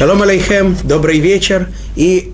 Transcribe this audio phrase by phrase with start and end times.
[0.00, 2.32] Шалом алейхем, добрый вечер и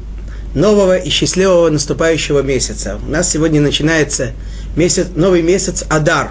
[0.55, 3.01] нового и счастливого наступающего месяца.
[3.05, 4.35] У нас сегодня начинается
[4.77, 6.31] месяц, новый месяц Адар.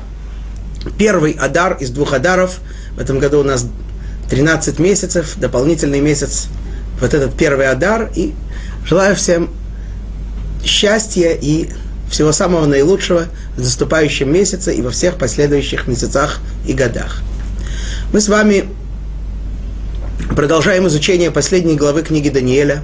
[0.98, 2.61] Первый Адар из двух Адаров.
[2.95, 3.67] В этом году у нас
[4.29, 6.48] 13 месяцев, дополнительный месяц,
[7.02, 8.09] вот этот первый Адар.
[8.15, 8.33] И
[8.86, 9.49] желаю всем
[10.63, 11.67] счастья и
[12.09, 13.25] всего самого наилучшего
[13.58, 17.23] в наступающем месяце и во всех последующих месяцах и годах.
[18.13, 18.70] Мы с вами
[20.34, 22.83] Продолжаем изучение последней главы книги Даниэля.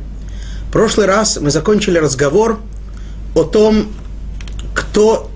[0.69, 2.59] В прошлый раз мы закончили разговор
[3.35, 3.91] о том,
[4.73, 5.29] кто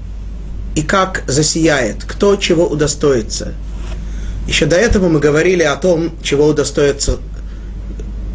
[0.75, 3.53] и как засияет, кто чего удостоится.
[4.47, 7.17] Еще до этого мы говорили о том, чего удостоятся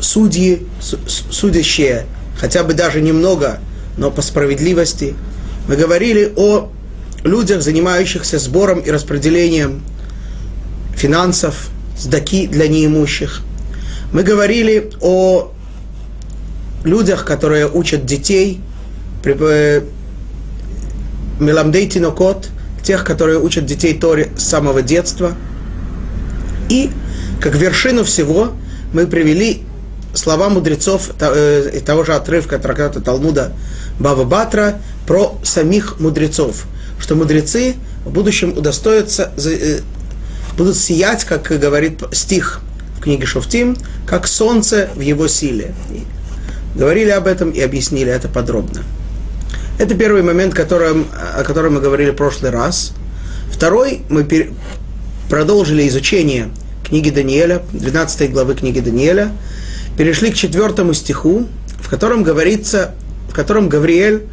[0.01, 0.67] судьи,
[1.31, 2.07] судящие,
[2.39, 3.61] хотя бы даже немного,
[3.97, 5.15] но по справедливости.
[5.69, 6.71] Мы говорили о
[7.25, 9.83] людях, занимающихся сбором и распределением
[10.95, 13.43] финансов, сдаки для неимущих–
[14.13, 15.53] мы говорили о
[16.85, 18.61] людях, которые учат детей,
[19.25, 19.83] э,
[21.39, 22.49] Меламдей Тинокот,
[22.83, 25.35] тех, которые учат детей Торе с самого детства.
[26.69, 26.91] И
[27.41, 28.53] как вершину всего
[28.93, 29.63] мы привели
[30.15, 33.53] слова мудрецов э, того же отрывка трактата Талмуда
[33.99, 36.65] Бава Батра про самих мудрецов,
[36.99, 39.81] что мудрецы в будущем удостоятся, э,
[40.57, 42.61] будут сиять, как говорит стих
[43.01, 45.75] в книге Шуфтим, как солнце в его силе.
[45.91, 46.03] И
[46.79, 48.83] говорили об этом и объяснили это подробно.
[49.79, 52.93] Это первый момент, которым, о котором мы говорили в прошлый раз.
[53.51, 54.51] Второй, мы пер...
[55.31, 56.51] продолжили изучение
[56.85, 59.33] книги Даниэля, 12 главы книги Даниэля,
[59.97, 61.47] перешли к четвертому стиху,
[61.79, 62.95] в котором говорится,
[63.31, 64.25] в котором Гавриэль,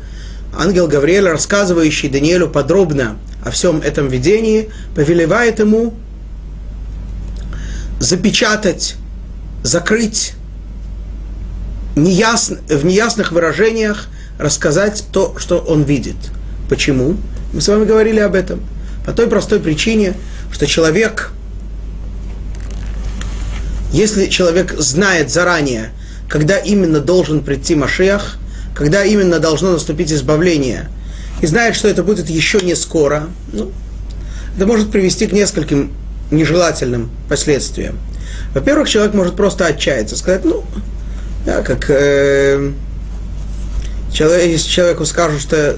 [0.57, 5.93] ангел Гавриэль, рассказывающий Даниэлю подробно о всем этом видении, повелевает ему
[7.99, 8.95] запечатать,
[9.63, 10.33] закрыть
[11.95, 16.15] неясно, в неясных выражениях, рассказать то, что он видит.
[16.69, 17.17] Почему?
[17.53, 18.61] Мы с вами говорили об этом.
[19.05, 20.13] По той простой причине,
[20.51, 21.31] что человек,
[23.91, 25.91] если человек знает заранее,
[26.29, 28.37] когда именно должен прийти Машиах,
[28.75, 30.89] когда именно должно наступить избавление,
[31.41, 33.71] и знает, что это будет еще не скоро, ну,
[34.55, 35.93] это может привести к нескольким
[36.31, 37.97] нежелательным последствиям.
[38.53, 40.63] Во-первых, человек может просто отчаяться, сказать, ну,
[41.45, 42.71] да, как э,
[44.11, 45.77] человек, если человеку скажут, что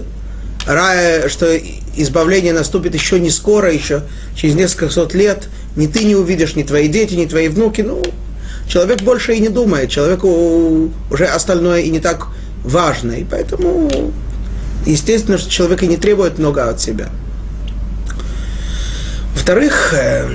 [0.66, 1.58] рая, что
[1.96, 4.04] избавление наступит еще не скоро, еще
[4.36, 8.02] через несколько сот лет, ни ты не увидишь, ни твои дети, ни твои внуки, ну,
[8.68, 12.28] человек больше и не думает, человеку уже остальное и не так
[12.64, 14.12] важно, и поэтому,
[14.86, 17.10] естественно, что человек и не требует много от себя.
[19.34, 20.30] Во-вторых, э,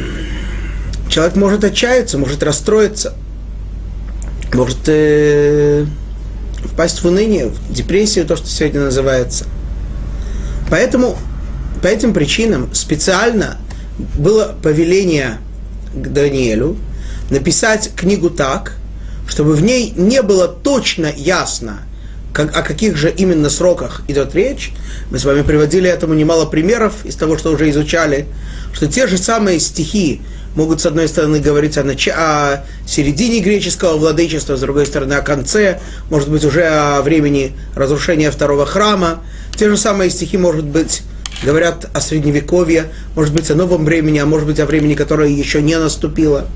[1.09, 3.15] человек может отчаяться, может расстроиться,
[4.53, 5.87] может э,
[6.65, 9.47] впасть в уныние, в депрессию, то, что сегодня называется.
[10.71, 11.17] Поэтому,
[11.83, 13.59] по этим причинам специально
[14.17, 15.39] было повеление
[15.95, 16.77] к Даниэлю
[17.31, 18.77] написать книгу так,
[19.29, 21.81] чтобы в ней не было точно ясно,
[22.33, 24.73] как, о каких же именно сроках идет речь.
[25.11, 28.27] Мы с вами приводили этому немало примеров из того, что уже изучали,
[28.75, 30.21] что те же самые стихи
[30.57, 32.09] могут, с одной стороны, говорить о, нач...
[32.09, 35.81] о середине греческого владычества, с другой стороны, о конце,
[36.11, 39.23] может быть, уже о времени разрушения второго храма.
[39.57, 41.03] Те же самые стихи, может быть,
[41.43, 45.63] говорят о средневековье, может быть, о новом времени, а может быть, о времени, которое еще
[45.63, 46.47] не наступило.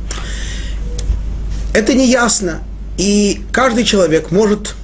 [1.75, 2.62] Это не ясно.
[2.97, 4.75] И каждый человек может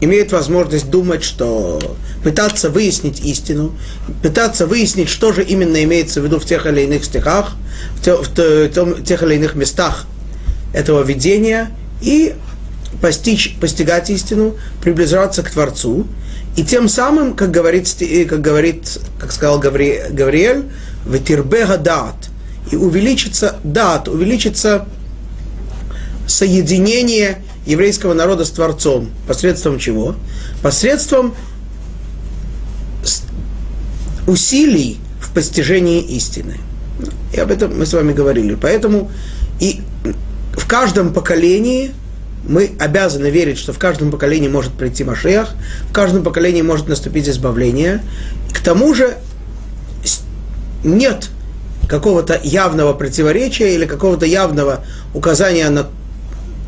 [0.00, 3.76] имеет возможность думать, что пытаться выяснить истину,
[4.22, 7.52] пытаться выяснить, что же именно имеется в виду в тех или иных стихах,
[7.96, 8.28] в, те, в,
[8.72, 10.06] том, тех или иных местах
[10.72, 12.34] этого видения, и
[13.00, 16.06] постичь, постигать истину, приближаться к Творцу,
[16.56, 17.88] и тем самым, как говорит,
[18.28, 20.64] как, говорит, как сказал Гаври, Гавриэль,
[21.06, 22.16] «ветирбега дат»,
[22.70, 24.86] и увеличится дат, увеличится
[26.26, 29.10] соединение еврейского народа с Творцом.
[29.26, 30.14] Посредством чего?
[30.62, 31.34] Посредством
[34.26, 36.58] усилий в постижении истины.
[37.32, 38.54] И об этом мы с вами говорили.
[38.60, 39.10] Поэтому
[39.60, 39.80] и
[40.52, 41.92] в каждом поколении
[42.48, 45.50] мы обязаны верить, что в каждом поколении может прийти Машех,
[45.88, 48.02] в каждом поколении может наступить избавление.
[48.52, 49.16] К тому же
[50.82, 51.28] нет
[51.88, 55.88] какого-то явного противоречия или какого-то явного указания на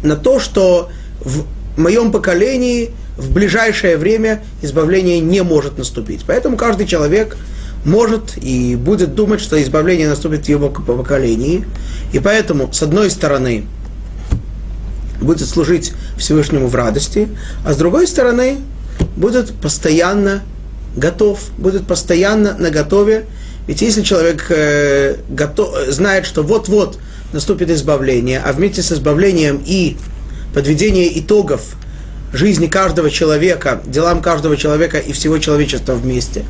[0.02, 0.90] на то, что
[1.20, 1.44] в
[1.76, 6.22] моем поколении в ближайшее время избавление не может наступить.
[6.26, 7.36] Поэтому каждый человек
[7.84, 11.64] может и будет думать, что избавление наступит в его поколении.
[12.12, 13.66] И поэтому, с одной стороны,
[15.20, 17.28] будет служить Всевышнему в радости,
[17.64, 18.58] а с другой стороны
[19.16, 20.42] будет постоянно
[20.96, 23.26] готов, будет постоянно на готове.
[23.66, 26.98] Ведь если человек э, готов, знает, что вот-вот
[27.32, 29.96] наступит избавление, а вместе с избавлением и
[30.54, 31.76] подведение итогов
[32.32, 36.44] жизни каждого человека, делам каждого человека и всего человечества вместе,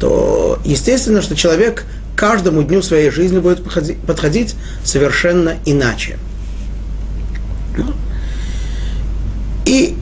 [0.00, 1.84] то естественно, что человек
[2.16, 3.64] каждому дню своей жизни будет
[4.06, 4.54] подходить
[4.84, 6.18] совершенно иначе.
[9.64, 9.96] И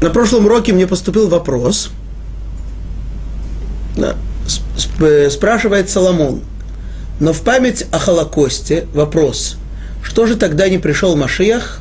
[0.00, 1.90] на прошлом уроке мне поступил вопрос,
[5.28, 6.40] спрашивает Соломон,
[7.20, 9.56] но в память о Холокосте вопрос,
[10.02, 11.80] что же тогда не пришел Машиях?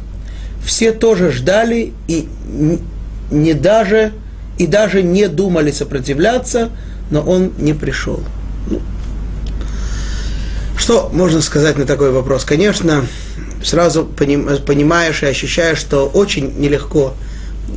[0.65, 2.27] Все тоже ждали и
[3.31, 4.13] не даже,
[4.57, 6.71] и даже не думали сопротивляться,
[7.11, 8.21] но он не пришел.
[8.69, 8.81] Ну,
[10.75, 12.43] что можно сказать на такой вопрос?
[12.43, 13.05] Конечно,
[13.63, 17.13] сразу понимаешь и ощущаешь, что очень нелегко,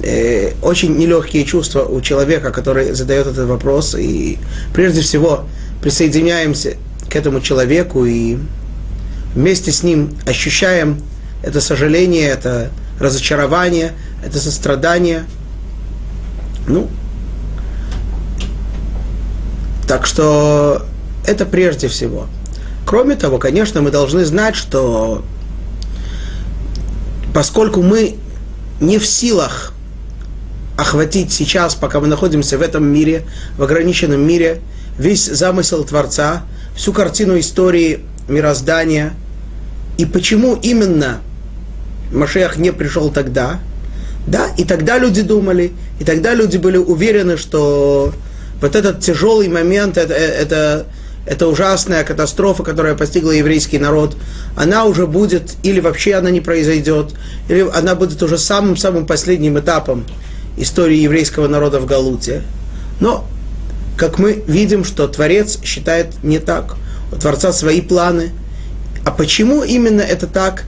[0.03, 3.95] э, очень нелегкие чувства у человека, который задает этот вопрос.
[3.95, 4.39] И
[4.73, 5.45] прежде всего
[5.83, 6.77] присоединяемся
[7.11, 8.39] к этому человеку и
[9.35, 11.03] вместе с ним ощущаем
[11.43, 13.93] это сожаление, это разочарование,
[14.25, 15.25] это сострадание.
[16.67, 16.89] Ну,
[19.89, 20.87] так что
[21.27, 22.29] это прежде всего.
[22.87, 25.25] Кроме того, конечно, мы должны знать, что
[27.35, 28.17] поскольку мы
[28.81, 29.73] не в силах
[30.77, 33.27] охватить сейчас, пока мы находимся в этом мире,
[33.59, 34.61] в ограниченном мире,
[34.99, 36.43] весь замысел Творца,
[36.75, 39.13] всю картину истории мироздания,
[39.99, 41.21] и почему именно
[42.13, 43.61] Машех не пришел тогда,
[44.27, 48.13] да, и тогда люди думали, и тогда люди были уверены, что
[48.61, 50.87] вот этот тяжелый момент, это, это
[51.27, 54.17] эта ужасная катастрофа, которая постигла еврейский народ,
[54.57, 57.15] она уже будет, или вообще она не произойдет,
[57.49, 60.05] или она будет уже самым-самым последним этапом
[60.57, 62.43] истории еврейского народа в Галуте.
[63.01, 63.27] Но,
[64.01, 66.77] как мы видим, что Творец считает не так.
[67.13, 68.31] У Творца свои планы.
[69.05, 70.65] А почему именно это так,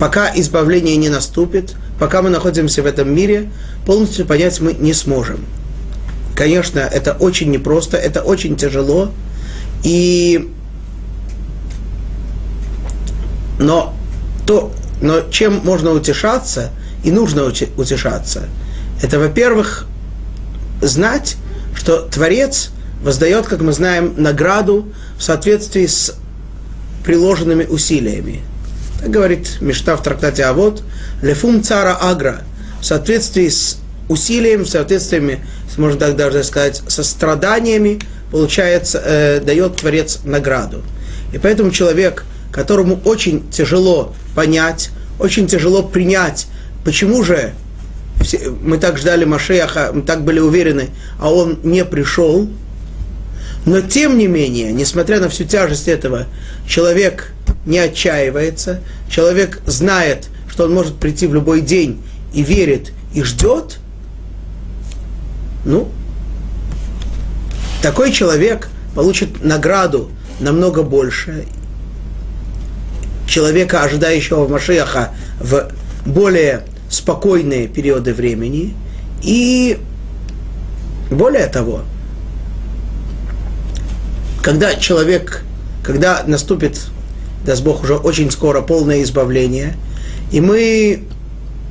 [0.00, 3.50] пока избавление не наступит, пока мы находимся в этом мире,
[3.84, 5.44] полностью понять мы не сможем.
[6.34, 9.12] Конечно, это очень непросто, это очень тяжело,
[9.84, 10.50] и,
[13.58, 13.94] но,
[14.46, 16.70] то, но чем можно утешаться
[17.04, 18.48] и нужно утешаться,
[19.02, 19.86] это, во-первых,
[20.80, 21.36] знать,
[21.74, 22.70] что Творец
[23.02, 26.14] воздает, как мы знаем, награду в соответствии с
[27.04, 28.40] приложенными усилиями.
[29.00, 30.82] Так говорит Мишта в трактате А вот
[31.20, 32.42] «Лефум цара агра»
[32.80, 33.78] в соответствии с
[34.08, 35.40] усилием, в соответствии,
[35.76, 40.82] можно так даже сказать, со страданиями, получается, э, дает Творец награду.
[41.32, 46.46] И поэтому человек, которому очень тяжело понять, очень тяжело принять,
[46.84, 47.52] почему же
[48.20, 52.48] все, мы так ждали Машеха, мы так были уверены, а он не пришел,
[53.64, 56.26] но тем не менее, несмотря на всю тяжесть этого,
[56.66, 57.32] человек
[57.64, 62.02] не отчаивается, человек знает, что он может прийти в любой день
[62.34, 63.78] и верит, и ждет,
[65.64, 65.88] ну,
[67.82, 71.46] такой человек получит награду намного больше
[73.26, 75.70] человека, ожидающего Машеха в
[76.04, 78.74] более спокойные периоды времени.
[79.22, 79.78] И
[81.10, 81.82] более того,
[84.42, 85.42] когда человек,
[85.82, 86.86] когда наступит,
[87.46, 89.74] даст Бог, уже очень скоро полное избавление,
[90.30, 91.04] и мы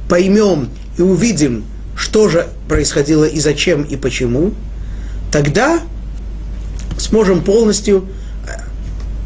[0.09, 4.53] поймем и увидим, что же происходило и зачем и почему,
[5.31, 5.81] тогда
[6.97, 8.07] сможем полностью
[8.47, 8.59] э,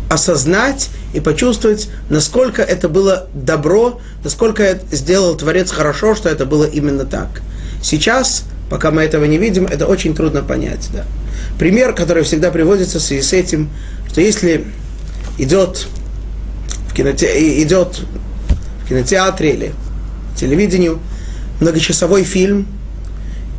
[0.09, 7.05] осознать и почувствовать, насколько это было добро, насколько сделал Творец хорошо, что это было именно
[7.05, 7.44] так.
[7.82, 10.89] Сейчас, пока мы этого не видим, это очень трудно понять.
[10.91, 11.05] Да.
[11.60, 13.70] Пример, который всегда приводится в связи с этим,
[14.10, 14.65] что если
[15.38, 15.88] идет
[16.89, 17.62] в, киноте...
[17.62, 18.01] идет
[18.84, 19.74] в кинотеатре или
[20.36, 21.00] телевидению
[21.62, 22.65] многочасовой фильм,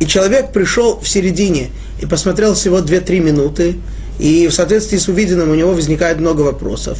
[0.01, 1.69] и человек пришел в середине
[2.01, 3.77] и посмотрел всего 2-3 минуты,
[4.19, 6.99] и в соответствии с увиденным у него возникает много вопросов.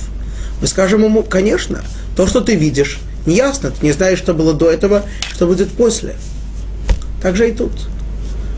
[0.61, 1.83] Мы скажем ему, конечно,
[2.15, 5.03] то, что ты видишь, не ясно, ты не знаешь, что было до этого,
[5.33, 6.15] что будет после.
[7.21, 7.73] Так же и тут.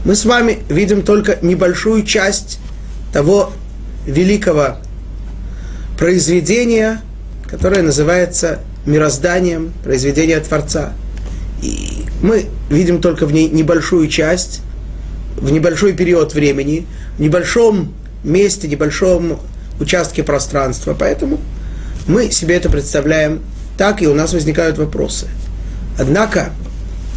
[0.06, 2.60] Мы с вами видим только небольшую часть
[3.12, 3.52] того
[4.06, 4.78] великого
[5.98, 7.02] произведения,
[7.48, 10.94] которое называется мирозданием, произведения Творца.
[11.64, 14.62] И мы видим только в ней небольшую часть,
[15.36, 16.86] в небольшой период времени,
[17.18, 19.40] в небольшом месте, небольшом
[19.80, 20.96] участке пространства.
[20.98, 21.40] Поэтому
[22.08, 23.42] мы себе это представляем
[23.80, 25.28] так и у нас возникают вопросы.
[25.98, 26.52] Однако,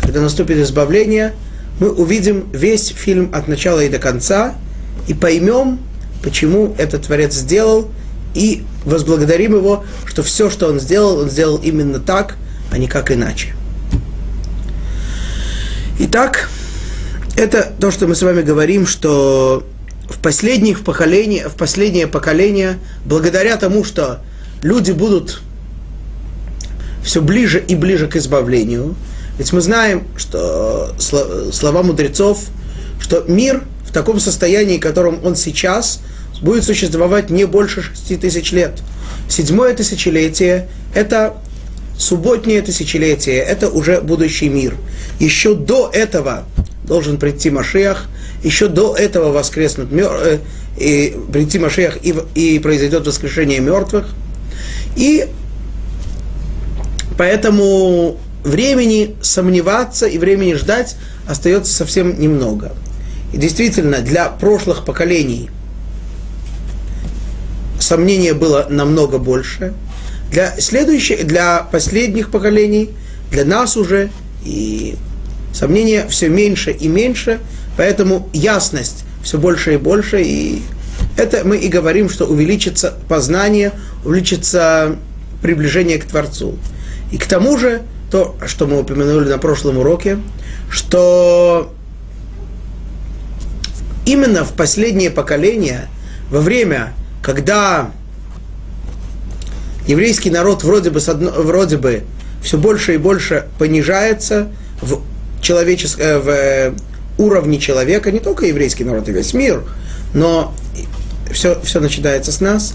[0.01, 1.35] когда наступит избавление,
[1.81, 4.55] мы увидим весь фильм от начала и до конца
[5.09, 5.81] и поймем,
[6.23, 7.91] почему этот Творец сделал,
[8.35, 12.37] и возблагодарим его, что все, что он сделал, он сделал именно так,
[12.71, 13.57] а не как иначе.
[15.99, 16.49] Итак,
[17.37, 19.67] это то, что мы с вами говорим, что
[20.09, 24.21] в последних поколениях, в последнее поколение, благодаря тому, что
[24.63, 25.43] люди будут
[27.03, 28.95] все ближе и ближе к избавлению,
[29.39, 32.45] ведь мы знаем, что слова мудрецов,
[33.01, 36.01] что мир в таком состоянии, в котором он сейчас,
[36.43, 38.83] будет существовать не больше шести тысяч лет.
[39.29, 41.35] Седьмое тысячелетие– это
[41.97, 44.75] субботнее тысячелетие, это уже будущий мир.
[45.19, 46.45] Еще до этого
[46.85, 48.07] должен прийти Машиах,
[48.43, 49.89] еще до этого воскреснут.
[49.93, 50.39] Э,
[50.77, 54.09] и прийти Машиах и, и произойдет воскрешение мертвых.
[54.97, 55.29] И
[57.23, 60.97] поэтому времени сомневаться и времени ждать
[61.29, 62.73] остается совсем немного.
[63.33, 65.49] И действительно, для прошлых поколений
[67.79, 69.73] сомнения было намного больше.
[70.33, 72.91] Для следующих, для последних поколений,
[73.31, 74.11] для нас уже
[74.45, 74.97] и
[75.55, 77.39] сомнения все меньше и меньше,
[77.77, 80.63] поэтому ясность все больше и больше, и
[81.17, 83.71] это мы и говорим, что увеличится познание,
[84.05, 84.97] увеличится
[85.41, 86.59] приближение к Творцу.
[87.13, 90.19] И к тому же, то, что мы упомянули на прошлом уроке,
[90.71, 91.73] что
[94.05, 95.89] именно в последнее поколение,
[96.31, 97.91] во время, когда
[99.87, 102.03] еврейский народ вроде бы, вроде бы
[102.43, 104.49] все больше и больше понижается
[104.81, 105.01] в,
[105.41, 105.97] человечес...
[105.99, 106.75] Э, в
[107.19, 109.65] уровне человека, не только еврейский народ, и весь мир,
[110.15, 110.55] но
[111.31, 112.75] все, все начинается с нас.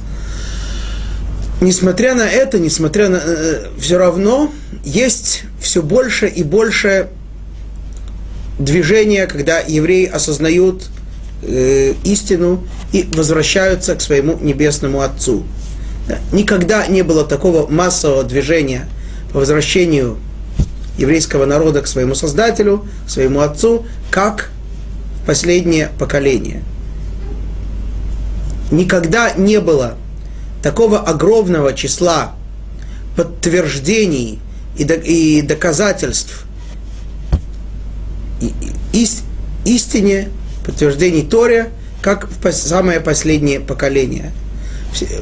[1.59, 3.17] Несмотря на это, несмотря на...
[3.17, 4.51] Э, все равно
[4.83, 7.07] есть все больше и больше
[8.59, 10.89] движения, когда евреи осознают
[11.41, 15.43] э, истину и возвращаются к своему небесному Отцу.
[16.31, 18.87] Никогда не было такого массового движения
[19.33, 20.17] по возвращению
[20.97, 24.51] еврейского народа к своему Создателю, к своему Отцу, как
[25.25, 26.63] последнее поколение.
[28.71, 29.95] Никогда не было
[30.61, 32.35] такого огромного числа
[33.15, 34.39] подтверждений
[34.77, 36.45] и доказательств
[39.65, 40.29] истине,
[40.65, 41.71] подтверждений Торе,
[42.01, 44.31] как в самое последнее поколение–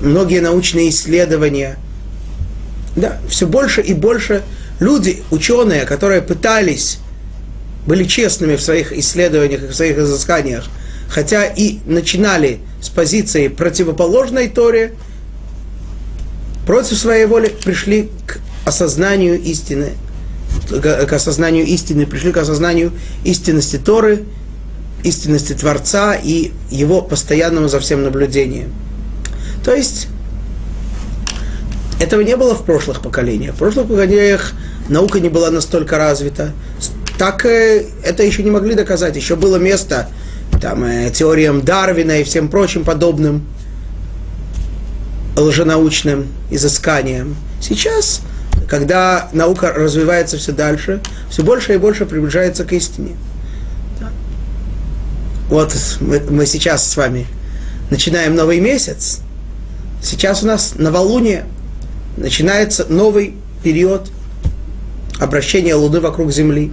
[0.02, 1.78] многие научные исследования.
[2.96, 4.44] Да, все больше и больше
[4.80, 7.00] люди, ученые, которые пытались,
[7.86, 10.66] были честными в своих исследованиях и в своих изысканиях,
[11.10, 14.94] хотя и начинали с позиции противоположной Торе,
[16.66, 19.94] против своей воли пришли к осознанию истины,
[20.70, 22.92] к осознанию истины, пришли к осознанию
[23.24, 24.24] истинности Торы,
[25.04, 28.74] истинности Творца и его постоянному за всем наблюдением.
[29.64, 30.08] То есть
[32.00, 33.56] этого не было в прошлых поколениях.
[33.56, 34.54] В прошлых поколениях
[34.90, 36.52] наука не была настолько развита.
[37.18, 39.16] Так э, это еще не могли доказать.
[39.16, 40.10] Еще было место
[40.62, 43.46] там, э, теориям Дарвина и всем прочим подобным
[45.36, 47.36] лженаучным изысканиям.
[47.62, 48.22] Сейчас,
[48.68, 53.16] когда наука развивается все дальше, все больше и больше приближается к истине.
[55.50, 57.28] Вот мы, мы сейчас с вами
[57.92, 59.22] начинаем новый месяц,
[60.06, 61.46] Сейчас у нас новолуние,
[62.16, 64.12] начинается новый период
[65.20, 66.72] обращения Луны вокруг Земли.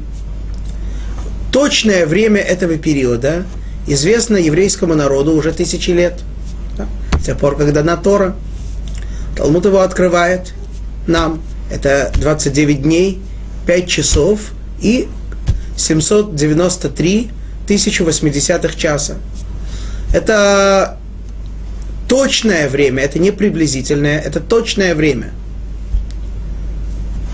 [1.51, 3.47] Точное время этого периода
[3.87, 6.21] известно еврейскому народу уже тысячи лет.
[6.77, 6.87] Да?
[7.19, 8.37] С тех пор, когда на Тора.
[9.37, 10.53] Талмуд его открывает
[11.07, 11.43] нам.
[11.71, 13.21] Это 29 дней,
[13.67, 14.41] 5 часов
[14.81, 15.09] и
[15.77, 17.31] 793
[17.65, 19.17] 1080 часа.
[20.13, 20.99] Это
[22.09, 25.33] точное время, это не приблизительное, это точное время.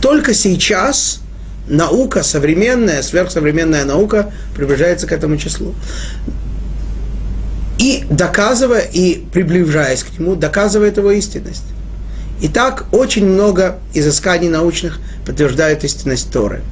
[0.01, 1.21] Только сейчас
[1.69, 5.75] наука, современная, сверхсовременная наука приближается к этому числу.
[7.79, 11.65] И доказывая, и приближаясь к нему, доказывает его истинность.
[12.41, 16.63] Итак, очень много изысканий научных подтверждают истинность Торы.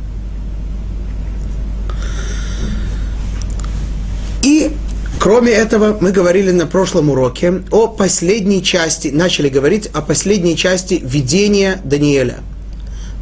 [4.43, 4.73] И
[5.19, 11.01] Кроме этого, мы говорили на прошлом уроке о последней части, начали говорить о последней части
[11.03, 12.37] видения Даниэля.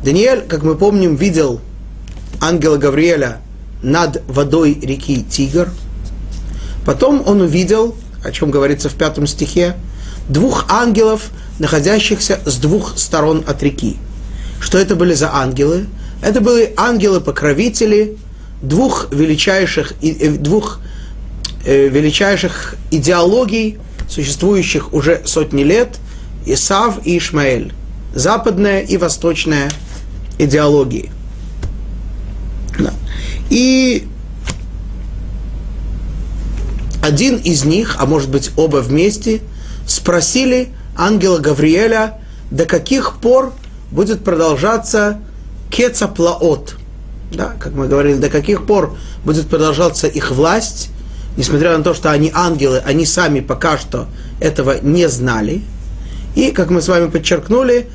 [0.04, 1.62] Даниэль, как мы помним, видел
[2.42, 3.38] ангела Гавриэля
[3.82, 5.70] над водой реки Тигр.
[6.84, 9.74] Потом он увидел, о чем говорится в пятом стихе,
[10.28, 13.96] двух ангелов, находящихся с двух сторон от реки.
[14.60, 15.86] Что это были за ангелы?
[16.22, 18.16] Это были ангелы-покровители
[18.62, 19.92] двух величайших,
[20.40, 20.80] двух
[21.64, 23.78] величайших идеологий,
[24.08, 25.98] существующих уже сотни лет,
[26.46, 27.72] Исав и Ишмаэль.
[28.14, 29.70] Западная и восточная
[30.38, 31.10] идеологии.
[32.78, 32.92] Да.
[33.50, 34.06] И
[37.02, 39.40] один из них, а может быть оба вместе,
[39.94, 42.20] спросили ангела Гавриэля,
[42.50, 43.52] до каких пор
[43.90, 45.20] будет продолжаться
[45.70, 46.76] кецаплаот.
[47.32, 50.90] Да, как мы говорили, до каких пор будет продолжаться их власть,
[51.36, 54.06] несмотря на то, что они ангелы, они сами пока что
[54.40, 55.62] этого не знали.
[56.34, 57.88] И, как мы с вами подчеркнули,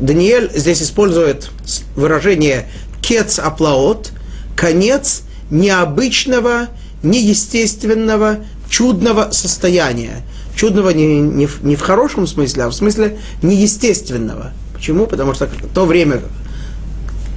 [0.00, 1.50] Даниэль здесь использует
[1.96, 2.68] выражение
[3.02, 4.12] «кец аплаот»,
[4.56, 6.68] конец необычного,
[7.02, 10.22] неестественного, чудного состояния.
[10.58, 14.50] Чудного не, не, не в хорошем смысле, а в смысле неестественного.
[14.74, 15.06] Почему?
[15.06, 16.20] Потому что то время,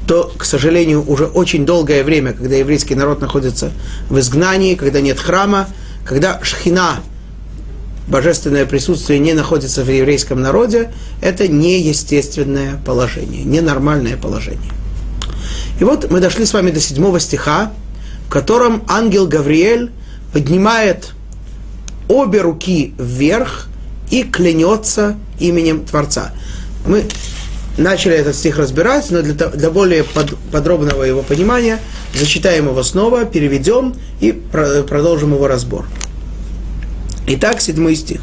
[0.08, 3.74] то, к сожалению, уже очень долгое время, когда еврейский народ находится
[4.10, 5.68] в изгнании, когда нет храма,
[6.04, 7.01] когда шхина,
[8.08, 14.72] божественное присутствие не находится в еврейском народе, это неестественное положение, ненормальное положение.
[15.80, 17.72] И вот мы дошли с вами до седьмого стиха,
[18.25, 19.92] в котором ангел Гавриэль
[20.34, 21.13] поднимает
[22.12, 23.68] обе руки вверх
[24.10, 26.34] и клянется именем Творца.
[26.86, 27.06] Мы
[27.77, 31.80] начали этот стих разбирать, но для, для более под, подробного его понимания
[32.13, 35.86] зачитаем его снова, переведем и про, продолжим его разбор.
[37.27, 38.22] Итак, седьмой стих.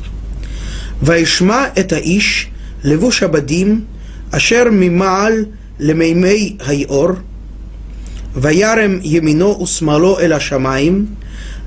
[1.00, 2.48] Вайшма это Иш,
[2.82, 3.86] Леву Шабадим,
[4.32, 7.20] Ашер Мималь, Лемеймей Хайор,
[8.34, 11.16] Ваярем Емино Усмало Эла Шамаим,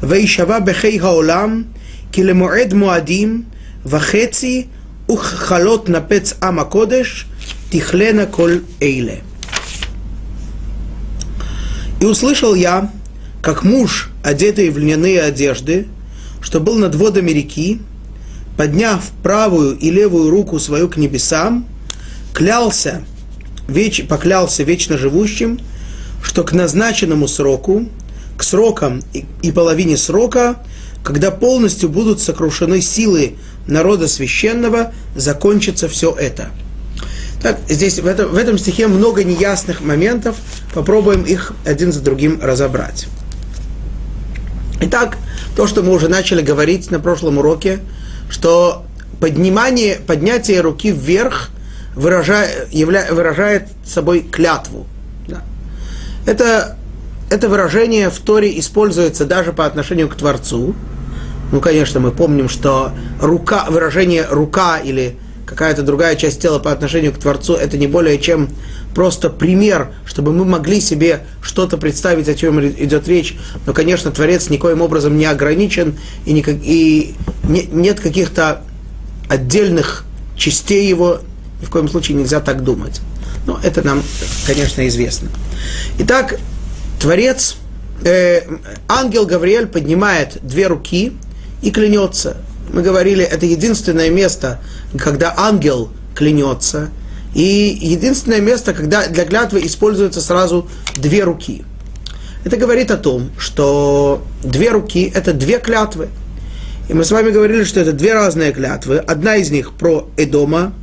[0.02, 1.67] Ваишава Бехей Хаолам,
[2.12, 3.42] כי למועד מועדים,
[3.87, 4.66] וחצי
[5.11, 7.27] וככלות נפץ עם הקודש,
[7.71, 9.23] тихлена коль эйле.
[12.01, 12.90] И услышал я,
[13.42, 15.87] как муж, одетый в льняные одежды,
[16.40, 17.81] что был над водами реки,
[18.57, 21.66] подняв правую и левую руку свою к небесам,
[22.35, 23.05] клялся,
[23.69, 25.59] веч, поклялся вечно живущим,
[26.23, 27.87] что к назначенному сроку,
[28.37, 30.57] к срокам и, и половине срока,
[31.04, 33.36] когда полностью будут сокрушены силы
[33.68, 36.50] народа священного, закончится все это.
[37.42, 40.36] Так, здесь в этом, в этом стихе много неясных моментов,
[40.74, 43.08] попробуем их один за другим разобрать.
[44.80, 45.18] Итак,
[45.56, 47.80] то, что мы уже начали говорить на прошлом уроке,
[48.30, 48.86] что
[49.20, 51.50] поднимание, поднятие руки вверх
[51.96, 54.88] выражает, явля, выражает собой клятву.
[55.28, 55.44] Да.
[56.26, 56.78] Это,
[57.32, 60.76] это выражение в Торе используется даже по отношению к Творцу.
[61.54, 62.91] Ну, конечно, мы помним, что
[63.22, 65.15] рука, выражение рука или
[65.46, 68.50] какая-то другая часть тела по отношению к Творцу, это не более чем
[68.94, 73.38] просто пример, чтобы мы могли себе что-то представить, о чем идет речь.
[73.65, 77.15] Но, конечно, Творец никоим образом не ограничен, и, никак, и
[77.46, 78.62] не, нет каких-то
[79.30, 80.04] отдельных
[80.36, 81.20] частей его,
[81.62, 83.00] ни в коем случае нельзя так думать.
[83.48, 84.04] Но это нам,
[84.46, 85.30] конечно, известно.
[85.98, 86.38] Итак,
[87.02, 87.58] Творец,
[88.04, 88.42] э,
[88.88, 91.14] ангел Гавриэль поднимает две руки
[91.62, 92.38] и клянется.
[92.72, 94.60] Мы говорили, это единственное место,
[94.98, 96.90] когда ангел клянется–
[97.34, 101.64] и единственное место, когда для клятвы используются сразу две руки.
[102.44, 106.10] Это говорит о том, что две руки– это две клятвы.
[106.90, 108.98] И мы с вами говорили, что это две разные клятвы.
[108.98, 110.74] Одна из них про Эдома,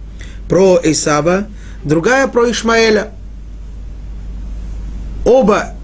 [0.48, 1.46] про Исава,
[1.85, 3.11] другая про Ишмаэля.
[5.26, 5.74] Оба,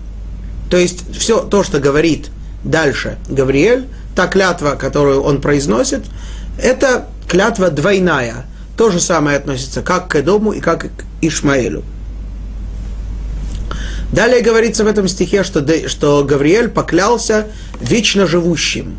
[0.71, 2.31] то есть все то, что говорит
[2.63, 6.05] дальше Гавриэль, та клятва, которую он произносит,
[6.59, 8.47] это клятва двойная–
[8.77, 11.85] то же самое относится как к Эдому и как к Ишмаэлю.
[14.13, 17.49] Далее говорится в этом стихе, что, что Гавриэль поклялся
[17.81, 18.97] вечно живущим,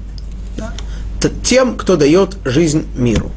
[1.43, 3.31] тем, кто дает жизнь миру.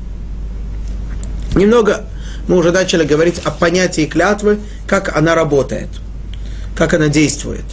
[1.54, 2.04] Немного
[2.46, 5.88] мы уже начали говорить о понятии клятвы, как она работает,
[6.76, 7.64] как она действует.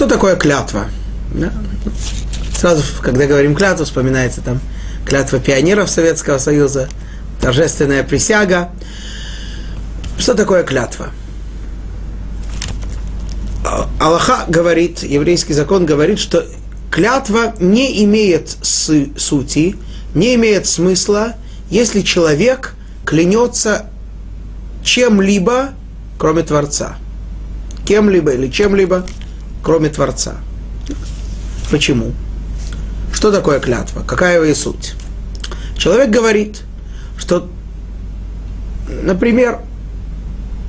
[0.00, 0.86] Что такое клятва?
[2.56, 4.58] Сразу, когда говорим клятву, вспоминается там
[5.04, 6.88] клятва пионеров Советского Союза,
[7.38, 8.70] торжественная присяга.
[10.16, 11.10] Что такое клятва?
[14.00, 16.46] Аллаха говорит, еврейский закон говорит, что
[16.90, 19.76] клятва не имеет сути,
[20.14, 21.34] не имеет смысла,
[21.68, 23.84] если человек клянется
[24.82, 25.74] чем-либо,
[26.16, 26.96] кроме Творца.
[27.84, 29.04] Кем-либо или чем-либо,
[29.62, 30.36] кроме Творца.
[31.70, 32.12] Почему?
[33.12, 34.02] Что такое клятва?
[34.02, 34.94] Какая ее суть?
[35.76, 36.62] Человек говорит,
[37.16, 37.48] что,
[39.02, 39.60] например,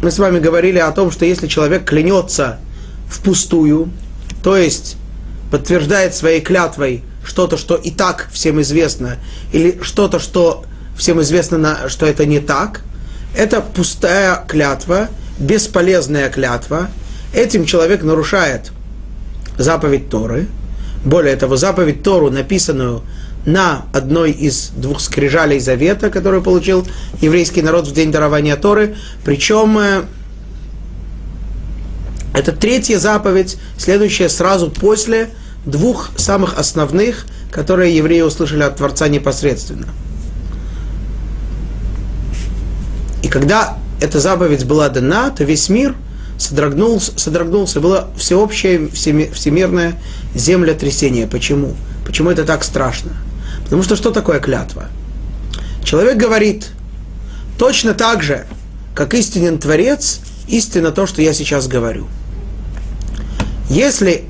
[0.01, 2.59] мы с вами говорили о том, что если человек клянется
[3.09, 3.89] впустую,
[4.43, 4.97] то есть
[5.51, 9.17] подтверждает своей клятвой что-то, что и так всем известно,
[9.51, 10.65] или что-то, что
[10.97, 12.81] всем известно, что это не так,
[13.35, 16.89] это пустая клятва, бесполезная клятва.
[17.33, 18.71] Этим человек нарушает
[19.61, 20.47] заповедь Торы.
[21.03, 23.01] Более того, заповедь Тору, написанную
[23.45, 26.87] на одной из двух скрижалей завета, которую получил
[27.21, 28.95] еврейский народ в день дарования Торы.
[29.25, 30.03] Причем э,
[32.33, 35.29] это третья заповедь, следующая сразу после
[35.65, 39.87] двух самых основных, которые евреи услышали от Творца непосредственно.
[43.23, 45.95] И когда эта заповедь была дана, то весь мир
[46.41, 50.01] содрогнулся, содрогнулся было всеобщее всемирное
[50.33, 51.27] землетрясение.
[51.27, 51.75] Почему?
[52.05, 53.11] Почему это так страшно?
[53.63, 54.87] Потому что что такое клятва?
[55.83, 56.69] Человек говорит,
[57.57, 58.45] точно так же,
[58.95, 62.07] как истинен Творец, истинно то, что я сейчас говорю.
[63.69, 64.25] Если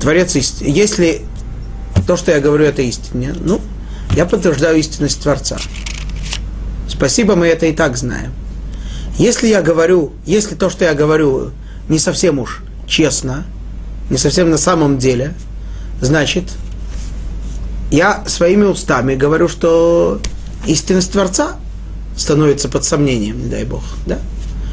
[0.00, 1.22] Творец истин, если
[2.06, 3.60] то, что я говорю, это истинно, ну,
[4.16, 5.58] я подтверждаю истинность Творца.
[6.88, 8.32] Спасибо, мы это и так знаем.
[9.18, 11.50] Если я говорю, если то, что я говорю,
[11.88, 13.44] не совсем уж честно,
[14.10, 15.34] не совсем на самом деле,
[16.00, 16.44] значит,
[17.90, 20.20] я своими устами говорю, что
[20.66, 21.56] истинность Творца
[22.16, 23.82] становится под сомнением, не дай Бог.
[24.06, 24.18] Да?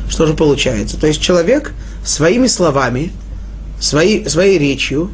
[0.10, 1.00] Что же получается?
[1.00, 1.74] То есть человек
[2.06, 3.12] своими словами,
[3.80, 5.10] своей, своей речью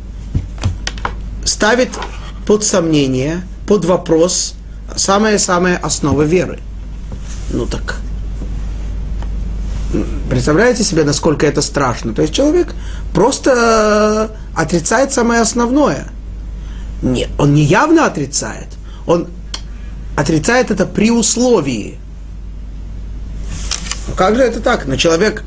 [1.46, 1.90] ставит
[2.46, 4.56] под сомнение, под вопрос
[4.96, 6.60] самая-самая основа веры.
[7.52, 8.02] Ну так,
[10.30, 12.14] представляете себе, насколько это страшно?
[12.14, 12.74] То есть человек
[13.14, 16.08] просто отрицает самое основное–
[17.02, 18.68] нет, он не явно отрицает.
[19.06, 19.28] Он
[20.16, 21.98] отрицает это при условии.
[24.08, 24.86] Ну, как же это так?
[24.86, 25.44] Но человек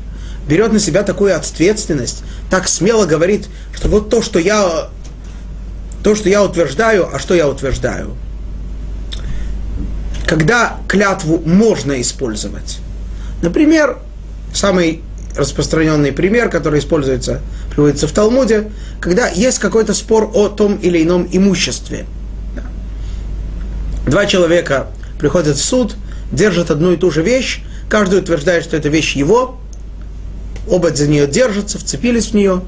[0.47, 4.89] берет на себя такую ответственность, так смело говорит, что вот то, что я,
[6.03, 8.15] то, что я утверждаю, а что я утверждаю?
[10.27, 12.79] Когда клятву можно использовать.
[13.41, 13.97] Например,
[14.55, 15.01] самый
[15.35, 17.41] распространенный пример, который используется,
[17.71, 22.05] приводится в Талмуде, когда есть какой-то спор о том или ином имуществе.
[24.07, 24.87] Два человека
[25.19, 25.95] приходят в суд,
[26.31, 29.57] держат одну и ту же вещь, каждый утверждает, что эта вещь его,
[30.69, 32.61] оба за нее держатся, вцепились в нее.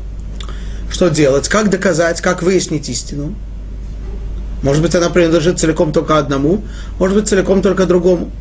[0.91, 1.47] Что делать?
[1.47, 2.21] Как доказать?
[2.21, 3.36] Как выяснить истину?
[4.63, 6.63] Может быть, она принадлежит целиком только одному,
[7.00, 8.32] может быть, целиком только другому.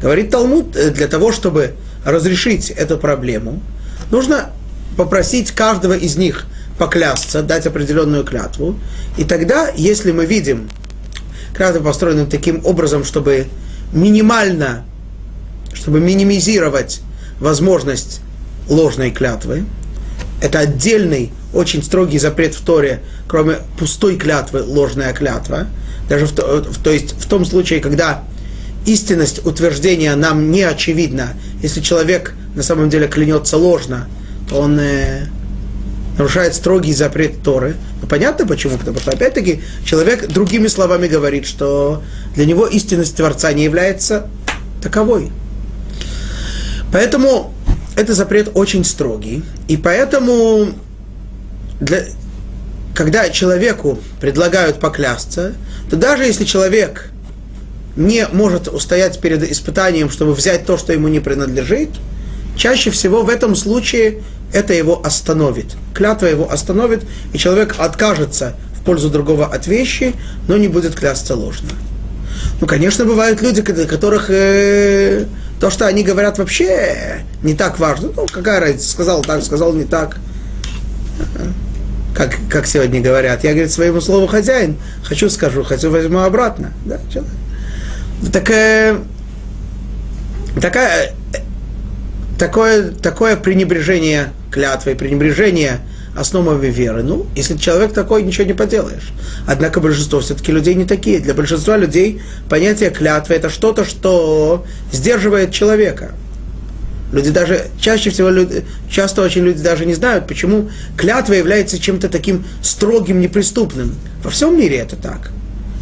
[0.00, 1.74] Говорит Талмуд, э, для того, чтобы
[2.04, 3.60] разрешить эту проблему,
[4.10, 4.50] нужно
[4.96, 6.46] попросить каждого из них
[6.78, 8.78] поклясться, дать определенную клятву.
[9.16, 10.68] И тогда, если мы видим
[11.54, 13.46] клятву построенную таким образом, чтобы
[13.92, 14.84] минимально,
[15.74, 17.00] чтобы минимизировать
[17.38, 18.20] возможность
[18.68, 19.64] ложной клятвы,
[20.40, 25.66] это отдельный, очень строгий запрет в Торе, кроме пустой клятвы, ложная клятва.
[26.08, 28.24] Даже в, в, то есть в том случае, когда
[28.86, 31.34] истинность утверждения нам не очевидна.
[31.62, 34.08] Если человек на самом деле клянется ложно,
[34.48, 35.26] то он э,
[36.16, 37.76] нарушает строгий запрет Торы.
[38.00, 38.78] Ну, понятно почему?
[38.78, 42.02] Потому что, опять-таки, человек другими словами говорит, что
[42.34, 44.28] для него истинность Творца не является
[44.82, 45.30] таковой.
[46.92, 47.54] Поэтому
[47.96, 49.42] этот запрет очень строгий.
[49.68, 50.68] И поэтому,
[51.80, 52.04] для,
[52.94, 55.54] когда человеку предлагают поклясться,
[55.88, 57.10] то даже если человек
[58.00, 61.90] не может устоять перед испытанием, чтобы взять то, что ему не принадлежит,
[62.56, 65.76] чаще всего в этом случае это его остановит.
[65.94, 70.14] Клятва его остановит, и человек откажется в пользу другого от вещи,
[70.48, 71.68] но не будет клясться ложно.
[72.60, 75.26] Ну, конечно, бывают люди, для которых э,
[75.60, 78.10] то, что они говорят, вообще не так важно.
[78.16, 80.16] Ну, какая разница, сказал так, сказал не так.
[82.14, 86.72] Как, как сегодня говорят, я, говорит, своему слову хозяин, хочу скажу, хочу возьму обратно.
[86.86, 87.30] Да, человек
[88.28, 88.98] такая,
[90.60, 91.14] такая,
[92.38, 95.80] такое, такое пренебрежение клятвой, пренебрежение
[96.16, 97.02] основами веры.
[97.02, 99.12] Ну, если человек такой, ничего не поделаешь.
[99.46, 101.20] Однако большинство все-таки людей не такие.
[101.20, 106.12] Для большинства людей понятие клятвы это что-то, что сдерживает человека.
[107.12, 112.08] Люди даже, чаще всего, люди, часто очень люди даже не знают, почему клятва является чем-то
[112.08, 113.96] таким строгим, неприступным.
[114.22, 115.32] Во всем мире это так.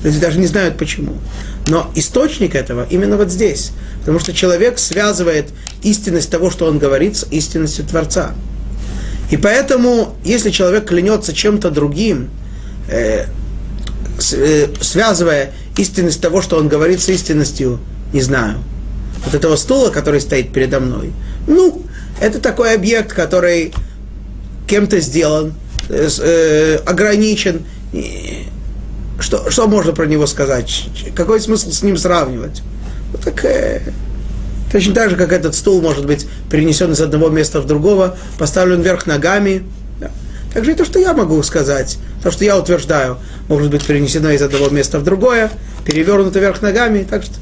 [0.03, 1.18] Люди даже не знают почему.
[1.69, 3.73] Но источник этого именно вот здесь.
[4.01, 5.51] Потому что человек связывает
[5.83, 8.35] истинность того, что он говорит, с истинностью Творца.
[9.31, 12.31] И поэтому, если человек клянется чем-то другим,
[12.89, 13.27] э,
[14.33, 17.79] э, связывая истинность того, что он говорит с истинностью,
[18.15, 18.59] не знаю,
[19.25, 21.13] вот этого стула, который стоит передо мной.
[21.47, 21.83] Ну,
[22.21, 23.75] это такой объект, который
[24.67, 25.53] кем-то сделан,
[25.91, 27.65] э, э, ограничен.
[29.19, 30.87] Что, что можно про него сказать?
[31.15, 32.63] Какой смысл с ним сравнивать?
[33.13, 33.81] Вот так, э,
[34.71, 38.81] точно так же, как этот стул может быть перенесен из одного места в другого, поставлен
[38.81, 39.65] вверх ногами.
[40.01, 40.11] Да.
[40.55, 44.43] Также и то, что я могу сказать, то, что я утверждаю, может быть перенесено из
[44.43, 45.51] одного места в другое,
[45.85, 47.07] перевернуто вверх ногами.
[47.09, 47.35] Так что,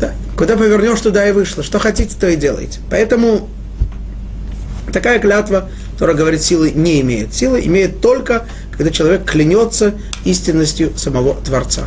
[0.00, 1.62] да, куда повернешь, туда и вышло.
[1.62, 2.80] Что хотите, то и делайте.
[2.88, 3.48] Поэтому
[4.92, 7.34] такая клятва, которая говорит, силы не имеет.
[7.34, 8.46] Силы имеет только,
[8.78, 11.82] когда человек клянется истинностью самого Творца.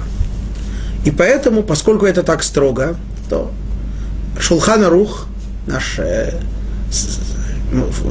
[1.06, 2.98] И поэтому, поскольку это так строго,
[3.30, 3.52] то
[4.38, 5.26] Шулхана Рух,
[5.66, 6.34] наш э,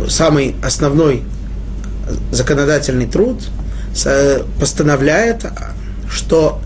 [0.09, 1.23] самый основной
[2.33, 3.41] законодательный труд,
[4.59, 5.45] постановляет,
[6.09, 6.61] что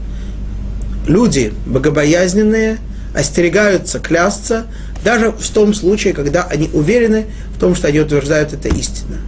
[1.07, 2.79] люди богобоязненные
[3.15, 4.67] остерегаются клясться
[5.05, 9.19] даже в том случае, когда они уверены в том, что они утверждают это истинно.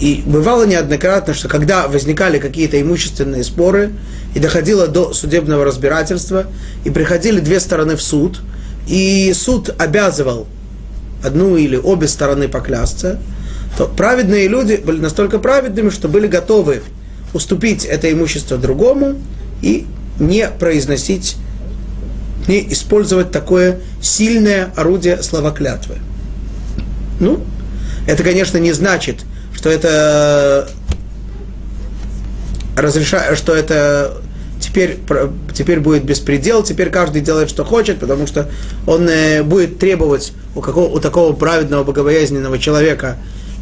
[0.00, 3.92] И бывало неоднократно, что когда возникали какие-то имущественные споры,
[4.34, 6.46] и доходило до судебного разбирательства,
[6.84, 8.40] и приходили две стороны в суд,
[8.86, 10.46] и суд обязывал
[11.24, 13.18] одну или обе стороны поклясться,
[13.76, 16.82] то праведные люди были настолько праведными, что были готовы
[17.34, 19.16] уступить это имущество другому
[19.62, 19.86] и
[20.18, 21.36] не произносить,
[22.46, 25.96] не использовать такое сильное орудие слова клятвы.
[27.20, 27.40] Ну,
[28.06, 29.24] это, конечно, не значит,
[29.58, 30.68] что это
[32.76, 34.12] разрешает, что это
[34.60, 34.98] теперь,
[35.52, 38.48] теперь будет беспредел, теперь каждый делает, что хочет, потому что
[38.86, 43.16] он э, будет требовать у, какого, у такого праведного, богобоязненного человека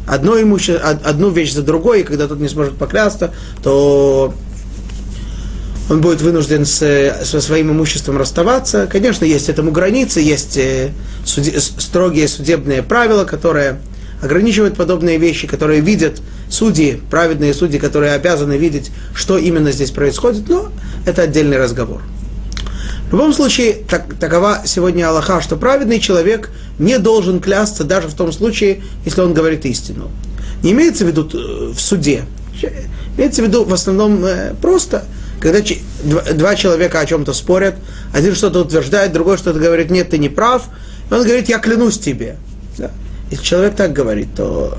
[0.05, 3.33] одно имущество, одну вещь за другой, и когда тот не сможет поклясться,
[3.63, 4.35] то
[5.89, 6.77] он будет вынужден с,
[7.23, 8.85] со своим имуществом расставаться.
[8.85, 10.91] Конечно, есть этому границы, есть э,
[11.25, 13.79] суде, строгие судебные правила, которые
[14.21, 20.49] ограничивают подобные вещи, которые видят судьи, праведные судьи, которые обязаны видеть, что именно здесь происходит,
[20.49, 20.71] но
[21.05, 22.01] это отдельный разговор.
[23.09, 28.13] В любом случае, так, такова сегодня Аллаха, что праведный человек не должен клясться даже в
[28.13, 30.11] том случае, если он говорит истину.
[30.61, 32.25] Не имеется в виду э, в суде.
[33.17, 35.05] Имеется в виду в основном э, просто,
[35.39, 35.59] когда
[36.33, 37.75] два человека о чем-то спорят,
[38.13, 40.67] один что-то утверждает, другой что-то говорит, нет, ты не прав,
[41.09, 42.35] и он говорит, я клянусь тебе.
[42.77, 42.91] Да.
[43.29, 44.77] Если человек так говорит, то,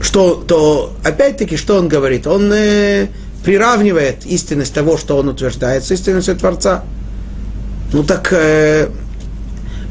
[0.00, 2.26] что, то опять-таки, что он говорит?
[2.26, 3.08] Он э,
[3.44, 6.84] приравнивает истинность того, что он утверждает, с истинностью Творца.
[7.92, 8.88] Ну так э,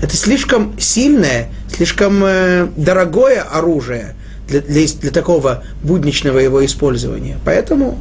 [0.01, 4.15] это слишком сильное, слишком э, дорогое оружие
[4.47, 7.37] для, для, для такого будничного его использования.
[7.45, 7.99] Поэтому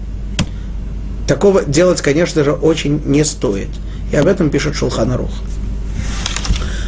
[1.27, 3.69] такого делать, конечно же, очень не стоит.
[4.13, 5.31] И об этом пишет Шулханарух.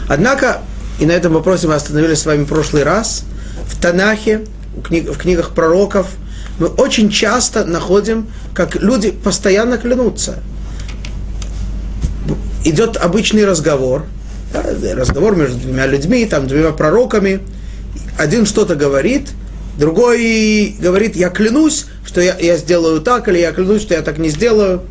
[0.09, 0.63] Однако,
[1.03, 3.25] и на этом вопросе мы остановились с вами в прошлый раз,
[3.67, 4.43] в Танахе,
[4.77, 6.07] в, книг, в книгах пророков,
[6.59, 10.39] мы очень часто находим, как люди постоянно клянутся–
[12.65, 14.07] идет обычный разговор,
[14.53, 17.41] разговор между двумя людьми, там, двумя пророками,
[18.19, 19.31] один что-то говорит,
[19.79, 24.19] другой говорит, я клянусь, что я, я сделаю так, или я клянусь, что я так
[24.19, 24.83] не сделаю.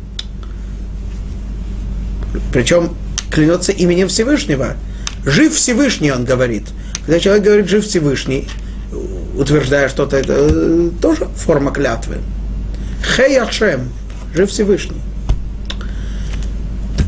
[2.52, 2.96] Причем
[3.30, 4.76] клянется именем Всевышнего.
[5.24, 6.64] Жив Всевышний, он говорит.
[7.06, 8.48] Когда человек говорит жив Всевышний,
[9.36, 12.18] утверждая что-то, это э, тоже форма клятвы.
[13.16, 13.90] Хей Ашем,
[14.34, 15.00] жив Всевышний.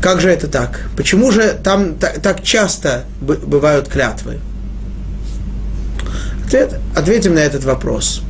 [0.01, 0.87] Как же это так?
[0.95, 4.39] Почему же там так, часто бывают клятвы?
[6.45, 8.21] Ответ, ответим на этот вопрос.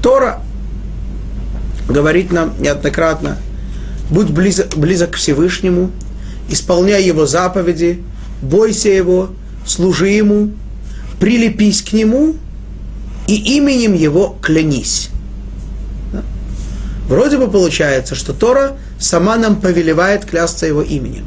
[0.00, 0.40] Тора
[1.88, 3.36] говорит нам неоднократно,
[4.10, 5.90] будь близок, близок к Всевышнему,
[6.48, 8.02] исполняй Его заповеди,
[8.42, 9.30] бойся Его,
[9.66, 10.50] служи Ему,
[11.18, 12.34] прилепись к Нему
[13.26, 15.08] и именем Его клянись.
[17.08, 21.24] Вроде бы получается, что Тора сама нам повелевает клясться его именем.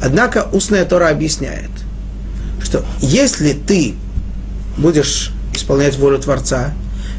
[0.00, 1.70] Однако устная Тора объясняет,
[2.62, 3.94] что если ты
[4.76, 6.72] будешь исполнять волю Творца,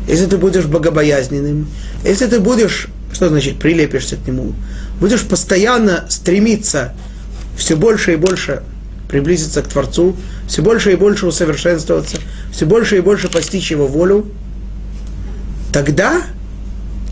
[0.07, 1.67] если ты будешь богобоязненным,
[2.03, 4.53] если ты будешь, что значит, прилепишься к нему,
[4.99, 6.93] будешь постоянно стремиться
[7.57, 8.63] все больше и больше
[9.13, 10.15] приблизиться к Творцу,
[10.47, 12.17] все больше и больше усовершенствоваться,
[12.51, 14.25] все больше и больше постичь его волю,
[15.71, 16.23] тогда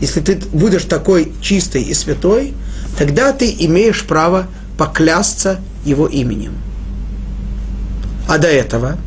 [0.00, 2.54] если ты будешь такой чистый и святой,
[2.98, 6.54] тогда ты имеешь право поклясться его именем.
[8.28, 8.98] А до этого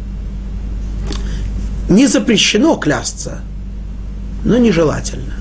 [1.89, 3.41] не запрещено клясться,
[4.45, 5.33] но нежелательно.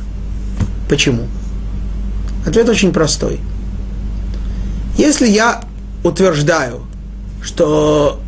[0.88, 1.28] Почему?
[2.44, 3.38] Ответ очень простой.
[4.98, 5.62] Если я
[6.02, 6.84] утверждаю,
[7.44, 8.20] что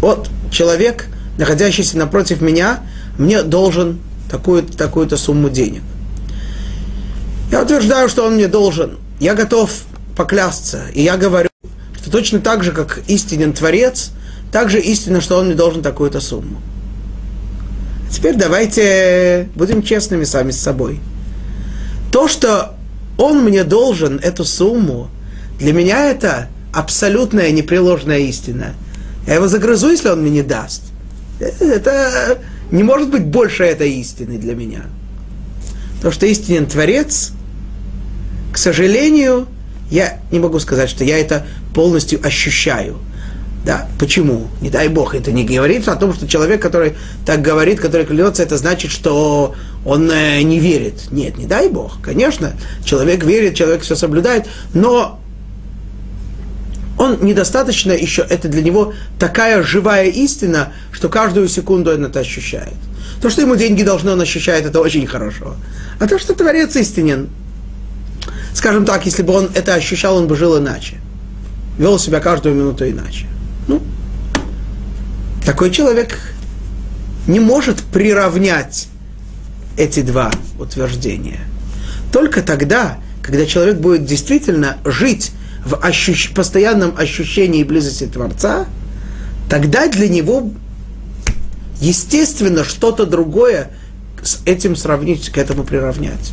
[0.00, 2.80] вот человек, находящийся напротив меня,
[3.18, 5.82] мне должен такую-то такую сумму денег.
[7.52, 8.98] Я утверждаю, что он мне должен.
[9.18, 9.70] Я готов
[10.16, 10.84] поклясться.
[10.94, 11.50] И я говорю,
[12.00, 14.12] что точно так же, как истинен Творец,
[14.52, 16.60] так же истинно, что он мне должен такую-то сумму.
[18.10, 21.00] Теперь давайте будем честными сами с собой.
[22.12, 22.74] То, что
[23.18, 25.10] он мне должен эту сумму,
[25.58, 28.74] для меня это абсолютная непреложная истина.
[29.26, 30.82] Я его загрызу, если он мне не даст.
[31.38, 32.38] Это
[32.70, 34.82] не может быть больше этой истины для меня.
[36.02, 37.32] То, что истинен Творец,
[38.52, 39.46] к сожалению,
[39.90, 42.98] я не могу сказать, что я это полностью ощущаю.
[43.64, 44.48] Да, почему?
[44.62, 46.94] Не дай Бог, это не говорит о том, что человек, который
[47.26, 49.54] так говорит, который клянется, это значит, что
[49.84, 51.10] он э, не верит.
[51.10, 52.00] Нет, не дай Бог.
[52.02, 52.54] Конечно,
[52.84, 55.20] человек верит, человек все соблюдает, но
[57.00, 62.74] он недостаточно еще, это для него такая живая истина, что каждую секунду он это ощущает.
[63.22, 65.56] То, что ему деньги должны, он ощущает, это очень хорошо.
[65.98, 67.30] А то, что Творец истинен,
[68.52, 70.96] скажем так, если бы он это ощущал, он бы жил иначе.
[71.78, 73.24] Вел себя каждую минуту иначе.
[73.66, 73.80] Ну,
[75.46, 76.18] такой человек
[77.26, 78.88] не может приравнять
[79.78, 81.40] эти два утверждения.
[82.12, 85.32] Только тогда, когда человек будет действительно жить
[85.64, 86.32] в ощущ...
[86.32, 88.66] постоянном ощущении близости Творца,
[89.48, 90.50] тогда для него
[91.80, 93.70] естественно что-то другое
[94.22, 96.32] с этим сравнить, к этому приравнять.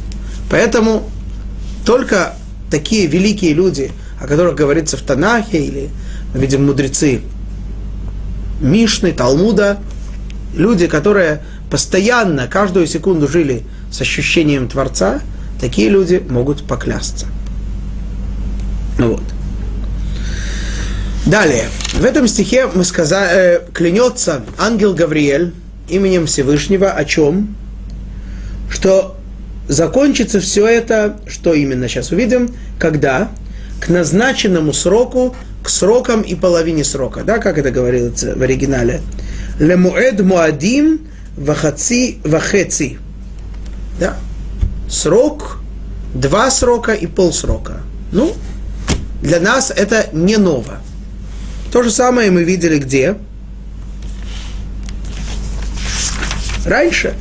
[0.50, 1.10] Поэтому
[1.86, 2.36] только
[2.70, 5.90] такие великие люди, о которых говорится в Танахе, или
[6.34, 7.22] мы видим мудрецы
[8.60, 9.78] Мишны, Талмуда,
[10.56, 15.22] люди, которые постоянно, каждую секунду жили с ощущением Творца,
[15.62, 17.28] такие люди могут поклясться.
[18.98, 19.24] Ну вот.
[21.28, 21.66] Далее.
[21.94, 25.54] В этом стихе мы сказали, э, клянется ангел Гавриэль
[25.90, 27.54] именем Всевышнего о чем?
[28.70, 29.18] Что
[29.68, 33.30] закончится все это, что именно сейчас увидим, когда
[33.82, 37.24] к назначенному сроку, к срокам и половине срока.
[37.26, 39.02] Да, как это говорится в оригинале?
[39.60, 43.00] Лемуэд муадим вахаци вахеци.
[44.00, 44.16] Да.
[44.90, 45.60] Срок,
[46.14, 47.82] два срока и полсрока.
[48.14, 48.34] Ну,
[49.22, 50.80] для нас это не ново.
[51.78, 53.16] То же самое мы видели где?
[56.66, 57.14] Раньше.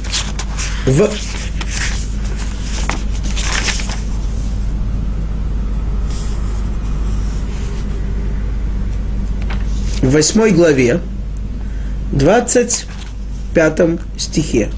[0.86, 1.10] В
[10.00, 11.00] восьмой главе,
[12.10, 12.86] двадцать
[13.54, 14.70] пятом стихе.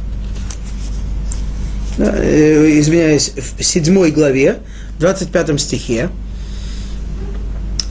[1.98, 4.58] Э, извиняюсь, в седьмой главе,
[4.98, 6.10] двадцать пятом стихе,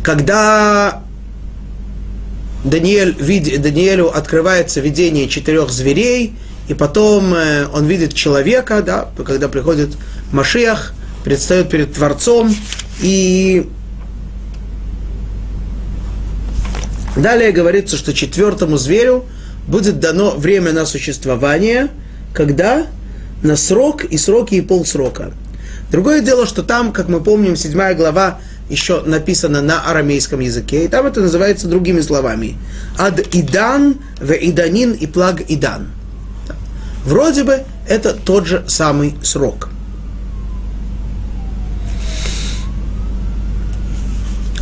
[0.03, 1.06] когда
[2.63, 6.33] Даниэль, вид, Даниэлю открывается видение четырех зверей,
[6.67, 9.91] и потом э, он видит человека, да, когда приходит
[10.31, 10.93] Машиах,
[11.23, 12.53] предстает перед Творцом,
[13.01, 13.69] и
[17.15, 19.25] далее говорится, что четвертому зверю
[19.67, 21.89] будет дано время на существование,
[22.33, 22.87] когда
[23.43, 25.31] на срок и сроки и полсрока.
[25.91, 30.87] Другое дело, что там, как мы помним, седьмая глава еще написано на арамейском языке, и
[30.87, 32.57] там это называется другими словами.
[32.97, 35.87] Ад идан, в иданин и плаг идан.
[37.05, 39.69] Вроде бы это тот же самый срок.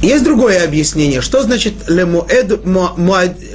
[0.01, 1.21] Есть другое объяснение.
[1.21, 2.63] Что значит лемуэд,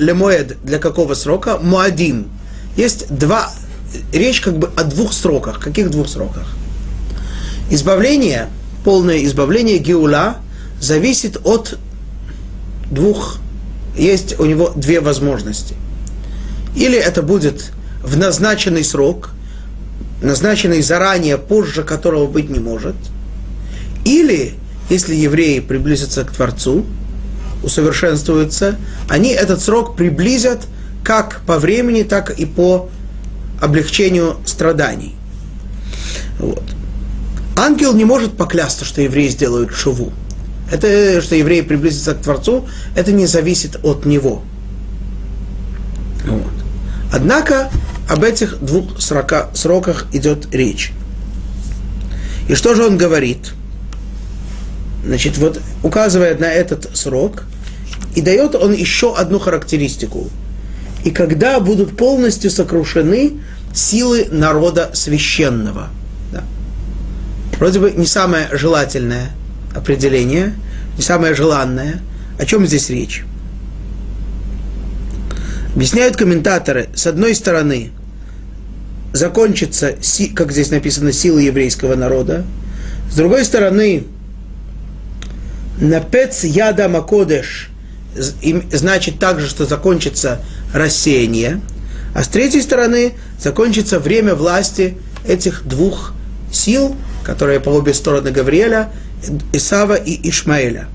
[0.00, 1.58] лемуэд для какого срока?
[1.58, 2.26] Муадим.
[2.76, 3.52] Есть два,
[4.12, 5.60] речь как бы о двух сроках.
[5.60, 6.48] Каких двух сроках?
[7.70, 8.48] Избавление–
[8.84, 10.36] полное избавление Геула
[10.80, 11.78] зависит от
[12.90, 13.38] двух,
[13.96, 15.74] есть у него две возможности.
[16.76, 17.72] Или это будет
[18.02, 19.30] в назначенный срок,
[20.22, 22.96] назначенный заранее, позже которого быть не может.
[24.04, 24.54] Или,
[24.88, 26.84] если евреи приблизятся к Творцу,
[27.62, 28.76] усовершенствуются,
[29.08, 30.60] они этот срок приблизят
[31.04, 32.88] как по времени, так и по
[33.60, 35.14] облегчению страданий.
[36.38, 36.62] Вот.
[37.56, 40.12] Ангел не может поклясться, что евреи сделают шуву.
[40.70, 44.42] Это, что евреи приблизятся к Творцу, это не зависит от него.
[46.24, 46.52] Вот.
[47.12, 47.70] Однако
[48.08, 50.92] об этих двух срока, сроках идет речь.
[52.48, 53.52] И что же он говорит?
[55.04, 57.44] Значит, вот указывает на этот срок,
[58.14, 60.28] и дает он еще одну характеристику.
[61.04, 63.40] И когда будут полностью сокрушены
[63.72, 65.88] силы народа священного–
[67.60, 69.30] Вроде бы не самое желательное
[69.76, 70.54] определение,
[70.96, 72.00] не самое желанное.
[72.38, 73.22] О чем здесь речь?
[75.74, 77.90] Объясняют комментаторы, с одной стороны,
[79.12, 79.94] закончится,
[80.34, 82.44] как здесь написано, сила еврейского народа,
[83.10, 84.04] с другой стороны,
[85.78, 87.68] напец яда макодеш
[88.72, 90.40] значит также, что закончится
[90.72, 91.60] рассеяние,
[92.14, 94.96] а с третьей стороны закончится время власти
[95.26, 96.14] этих двух
[96.52, 98.90] сил, которые по обе стороны Гавриэля,
[99.52, 100.88] Исава и Ишмаэля.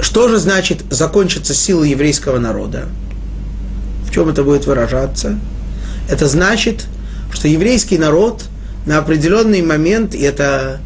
[0.00, 2.88] Что же значит закончится сила еврейского народа?
[4.06, 5.38] В чем это будет выражаться?
[6.08, 6.86] Это значит,
[7.32, 8.44] что еврейский народ
[8.86, 10.80] на определенный момент, и это,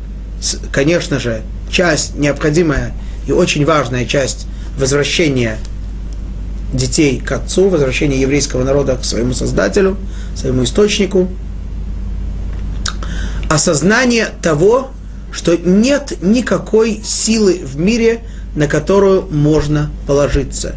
[0.73, 2.95] конечно же, часть необходимая
[3.27, 4.47] и очень важная часть
[4.79, 5.59] возвращения
[6.73, 9.97] детей к отцу, возвращения еврейского народа к своему создателю,
[10.37, 11.29] своему источнику.
[13.49, 14.91] Осознание того,
[15.33, 18.21] что нет никакой силы в мире,
[18.55, 20.75] на которую можно положиться.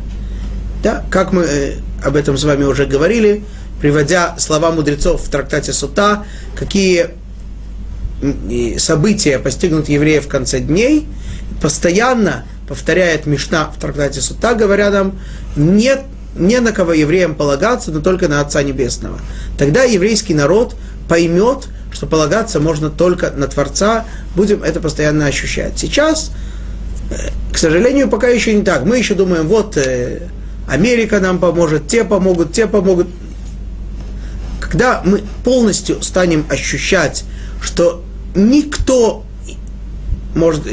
[0.83, 3.43] Да, как мы э, об этом с вами уже говорили,
[3.79, 7.09] приводя слова мудрецов в трактате Сута, какие
[8.77, 11.07] события постигнут евреев в конце дней,
[11.61, 15.19] постоянно повторяет Мишна в трактате Сута, говоря нам,
[15.55, 16.01] нет
[16.35, 19.19] не на кого евреям полагаться, но только на Отца Небесного.
[19.57, 20.75] Тогда еврейский народ
[21.09, 21.67] поймет,
[22.01, 25.77] что полагаться можно только на Творца, будем это постоянно ощущать.
[25.77, 26.31] Сейчас,
[27.11, 28.85] э, к сожалению, пока еще не так.
[28.85, 30.29] Мы еще думаем, вот э,
[30.67, 33.05] Америка нам поможет, те помогут, те помогут.
[34.59, 37.23] Когда мы полностью станем ощущать,
[37.61, 39.23] что никто
[40.33, 40.63] может,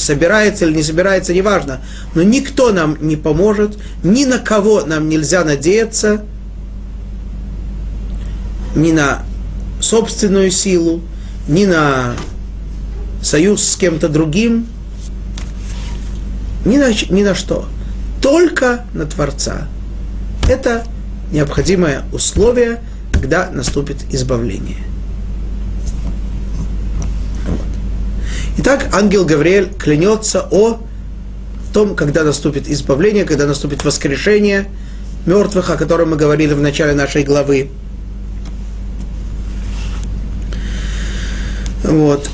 [0.00, 1.80] собирается или не собирается, неважно,
[2.14, 6.24] но никто нам не поможет, ни на кого нам нельзя надеяться,
[8.76, 9.24] ни на
[9.80, 11.02] собственную силу,
[11.48, 12.14] ни на
[13.22, 14.66] союз с кем-то другим,
[16.64, 17.66] ни на, ни на что.
[18.20, 19.68] Только на Творца.
[20.48, 20.84] Это
[21.30, 22.80] необходимое условие,
[23.12, 24.84] когда наступит избавление.
[28.58, 30.80] Итак, ангел Гавриэль клянется о
[31.72, 34.66] том, когда наступит избавление, когда наступит воскрешение
[35.26, 37.70] мертвых, о котором мы говорили в начале нашей главы.
[41.86, 42.28] Вот.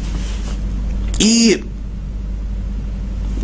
[1.18, 1.64] И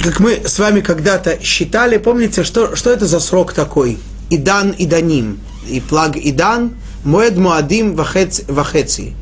[0.02, 3.98] как мы с вами когда-то считали, помните, что, что это за срок такой?
[4.30, 5.38] Идан и Даним.
[5.68, 6.72] И плаг Идан,
[7.04, 9.14] Моэд Муадим Вахеци.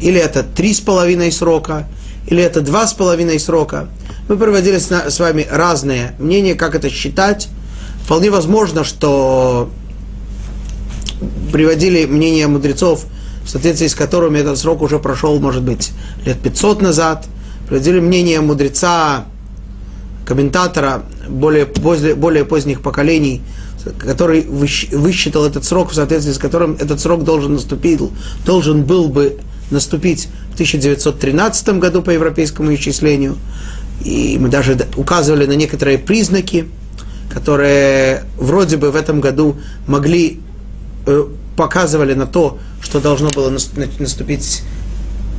[0.00, 1.88] Или это три с половиной срока,
[2.26, 3.88] или это два с половиной срока.
[4.28, 7.48] Мы проводили с вами разные мнения, как это считать.
[8.04, 9.70] Вполне возможно, что
[11.52, 13.06] приводили мнения мудрецов,
[13.48, 15.92] в соответствии с которыми этот срок уже прошел, может быть,
[16.26, 17.26] лет 500 назад.
[17.66, 19.24] Приводили мнение мудреца,
[20.26, 23.40] комментатора более, поздних, более поздних поколений,
[24.00, 28.00] который высчитал этот срок, в соответствии с которым этот срок должен наступить,
[28.44, 29.38] должен был бы
[29.70, 33.38] наступить в 1913 году по европейскому исчислению.
[34.04, 36.68] И мы даже указывали на некоторые признаки,
[37.32, 40.40] которые вроде бы в этом году могли,
[41.06, 41.24] э,
[41.58, 44.62] показывали на то, что должно было наступить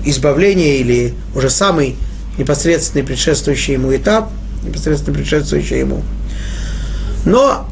[0.06, 1.96] избавление или уже самый
[2.38, 4.30] непосредственный предшествующий ему этап,
[4.64, 6.04] непосредственно предшествующий ему.
[7.24, 7.66] Но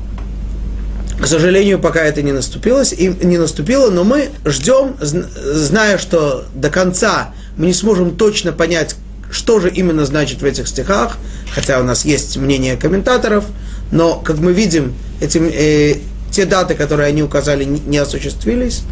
[1.22, 6.70] к сожалению, пока это не наступилось, и не наступило, но мы ждем, зная, что до
[6.70, 8.96] конца мы не сможем точно понять,
[9.30, 11.18] что же именно значит в этих стихах,
[11.54, 13.44] хотя у нас есть мнение комментаторов,
[13.92, 15.98] но, как мы видим, эти, э,
[16.38, 18.84] те даты, которые они указали, не, осуществились.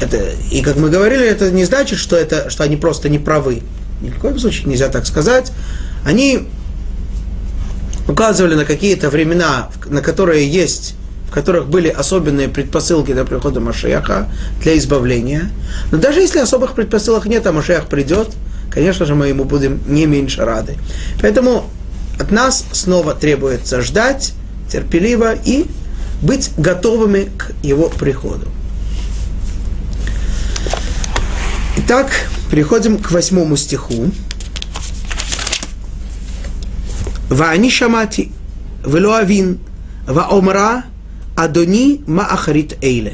[0.00, 3.60] Это, и, как мы говорили, это не значит, что, это, что они просто не правы.
[4.00, 5.52] Ни в коем случае нельзя так сказать.
[6.02, 6.48] Они
[8.08, 10.94] указывали на какие-то времена, на которые есть,
[11.28, 14.30] в которых были особенные предпосылки для прихода Машеяха,
[14.62, 15.50] для избавления.
[15.92, 18.28] Но даже если особых предпосылок нет, а Машеях придет,
[18.70, 20.76] конечно же, мы ему будем не меньше рады.
[21.20, 21.68] Поэтому
[22.18, 24.32] от нас снова требуется ждать
[24.70, 25.66] терпеливо и
[26.23, 28.47] быть готовыми к его приходу.
[31.77, 32.11] Итак,
[32.51, 34.11] переходим к восьмому стиху.
[37.31, 38.29] ואני שמעתי
[38.83, 39.55] ולא אבין,
[40.05, 40.79] ואומרה,
[41.35, 43.11] אדוני, מה אחרית אלה?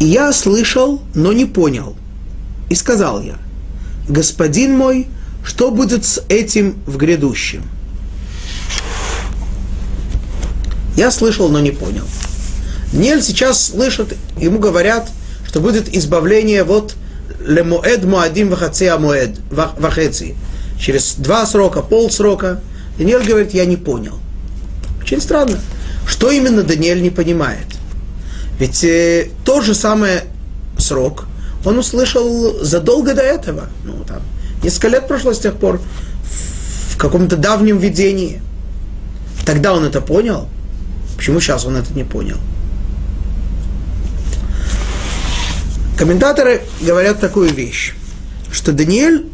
[0.00, 1.94] И я слышал, но не понял.
[2.70, 3.36] И сказал я,
[4.08, 5.08] господин мой,
[5.44, 7.64] что будет с этим в грядущем?
[10.95, 12.05] Я слышал, но не понял.
[12.93, 15.09] Нель сейчас слышит, ему говорят,
[15.47, 16.95] что будет избавление вот
[17.45, 20.35] лемоэд муадим вахацея муэд вахеци.
[20.79, 22.61] Через два срока, пол срока.
[22.97, 24.19] Даниэль говорит, я не понял.
[25.01, 25.59] Очень странно.
[26.07, 27.67] Что именно Даниэль не понимает?
[28.59, 30.21] Ведь э, тот же самый
[30.77, 31.25] срок
[31.65, 33.69] он услышал задолго до этого.
[33.83, 34.21] Ну, там,
[34.63, 35.81] несколько лет прошло с тех пор
[36.91, 38.41] в каком-то давнем видении.
[39.45, 40.47] Тогда он это понял.
[41.17, 42.37] Почему сейчас он это не понял?
[45.97, 47.93] Комментаторы говорят такую вещь,
[48.51, 49.25] что Даниэль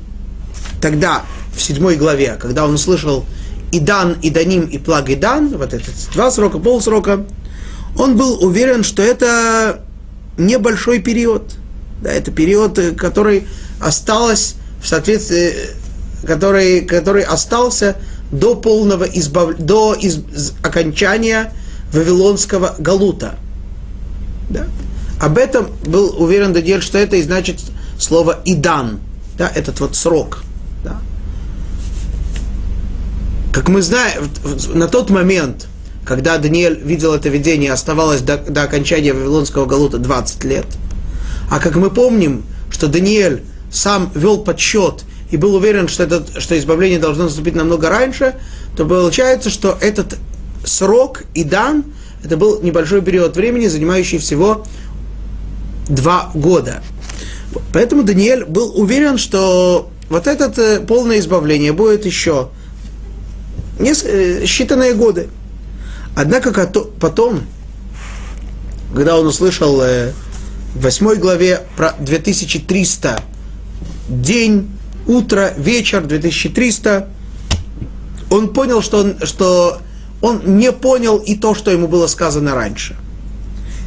[0.79, 1.23] тогда,
[1.55, 3.25] в седьмой главе, когда он услышал
[3.71, 7.25] Идан, Иданим и Плаг Идан, вот эти два срока, полсрока,
[7.97, 9.81] он был уверен, что это
[10.37, 11.53] небольшой период.
[12.01, 13.47] Да, это период, который
[13.79, 15.53] осталось в соответствии,
[16.25, 17.97] который, который остался
[18.31, 19.57] до полного избав...
[19.57, 20.19] до из...
[20.63, 21.53] окончания
[21.93, 23.35] Вавилонского Галута.
[24.49, 24.67] Да?
[25.19, 27.59] Об этом был уверен Даниэль, что это и значит
[27.99, 28.99] слово «идан»,
[29.37, 30.43] да, этот вот срок.
[30.83, 30.99] Да.
[33.53, 34.29] Как мы знаем,
[34.73, 35.67] на тот момент,
[36.05, 40.65] когда Даниэль видел это видение, оставалось до, до окончания Вавилонского Галута 20 лет.
[41.49, 46.57] А как мы помним, что Даниэль сам вел подсчет и был уверен, что, это, что
[46.57, 48.35] избавление должно наступить намного раньше,
[48.75, 50.17] то получается, что этот
[50.71, 51.85] срок и дан,
[52.23, 54.65] это был небольшой период времени, занимающий всего
[55.87, 56.81] два года.
[57.73, 62.49] Поэтому Даниэль был уверен, что вот это э, полное избавление будет еще
[63.79, 65.27] э, считанные годы.
[66.15, 66.51] Однако
[66.99, 67.41] потом,
[68.93, 70.11] когда он услышал э,
[70.75, 73.21] в восьмой главе про 2300
[74.09, 74.69] день,
[75.07, 77.09] утро, вечер, 2300,
[78.29, 79.81] он понял, что он, что
[80.21, 82.95] он не понял и то, что ему было сказано раньше.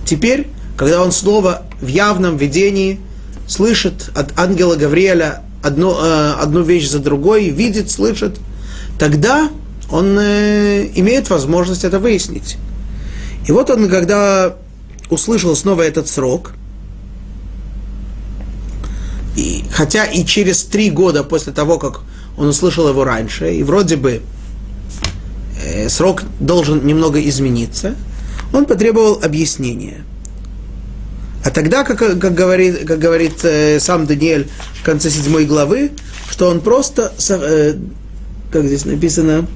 [0.05, 3.01] Теперь когда он снова в явном видении
[3.47, 8.39] слышит от ангела Гавриэля одну, э, одну вещь за другой, видит, слышит,
[8.99, 9.51] тогда
[9.91, 12.57] он э, имеет возможность это выяснить.
[13.47, 14.57] И вот он, когда
[15.11, 16.53] услышал снова этот срок,
[19.37, 22.01] и, хотя и через три года после того, как
[22.37, 24.22] он услышал его раньше, и вроде бы
[25.88, 27.94] срок должен немного измениться,
[28.52, 30.04] он потребовал объяснения–
[31.44, 34.48] а тогда, как, как говорит, как говорит э, сам Даниэль
[34.80, 35.92] в конце седьмой главы,
[36.30, 37.74] что он просто, э,
[38.50, 39.46] как здесь написано,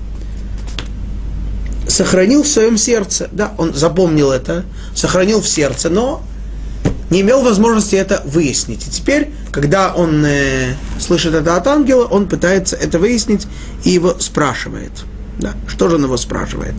[1.88, 3.30] сохранил в своем сердце.
[3.32, 6.22] Да, он запомнил это, сохранил в сердце, но
[7.09, 8.86] не имел возможности это выяснить.
[8.86, 13.46] И теперь, когда он э, слышит это от ангела, он пытается это выяснить
[13.84, 14.92] и его спрашивает.
[15.39, 16.74] Да, что же он его спрашивает?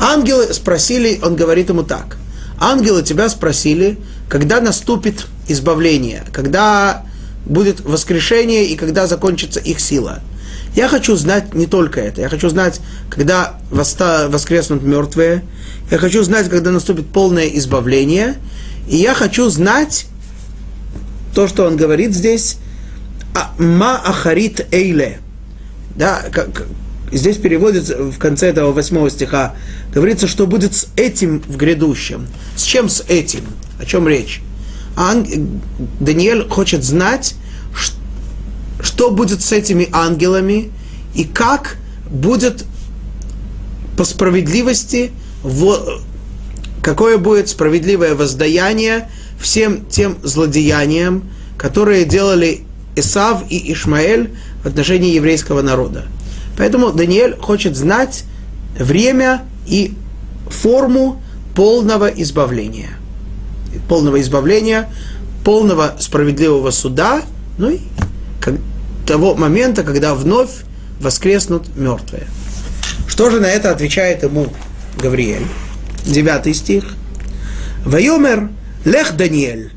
[0.00, 2.16] Ангелы спросили, он говорит ему так.
[2.58, 3.98] Ангелы тебя спросили,
[4.28, 7.04] когда наступит избавление, когда
[7.46, 10.20] будет воскрешение и когда закончится их сила.
[10.74, 12.20] Я хочу знать не только это.
[12.20, 12.80] Я хочу знать,
[13.10, 15.42] когда воскреснут мертвые.
[15.90, 18.36] Я хочу знать, когда наступит полное избавление.
[18.88, 20.06] И я хочу знать
[21.34, 22.58] то, что он говорит здесь.
[23.34, 25.18] «А, ма ахарит эйле.
[25.94, 26.22] Да,
[27.16, 29.54] здесь переводится в конце этого восьмого стиха.
[29.92, 32.26] Говорится, что будет с этим в грядущем.
[32.56, 33.42] С чем с этим?
[33.78, 34.40] О чем речь?
[34.96, 35.26] Ан...
[36.00, 37.34] Даниэль хочет знать,
[38.80, 40.70] что будет с этими ангелами
[41.14, 41.76] и как
[42.10, 42.64] будет
[43.96, 45.12] по справедливости,
[46.82, 51.24] какое будет справедливое воздаяние всем тем злодеяниям,
[51.58, 52.62] которые делали
[52.96, 54.30] Исав и Ишмаэль
[54.62, 56.06] в отношении еврейского народа.
[56.56, 58.24] Поэтому Даниэль хочет знать
[58.78, 59.94] время и
[60.48, 61.22] форму
[61.54, 63.00] полного избавления
[63.88, 64.88] полного избавления,
[65.44, 67.22] полного справедливого суда,
[67.58, 67.80] ну и
[69.06, 70.50] того момента, когда вновь
[71.00, 72.26] воскреснут мертвые.
[73.08, 74.46] Что же на это отвечает ему
[75.00, 75.46] Гавриэль?
[76.04, 76.84] Девятый стих.
[77.84, 78.50] Вайомер
[78.84, 79.72] лех Даниэль,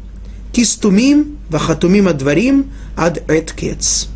[0.51, 4.07] кистумим вахатумим адварим ад эткец.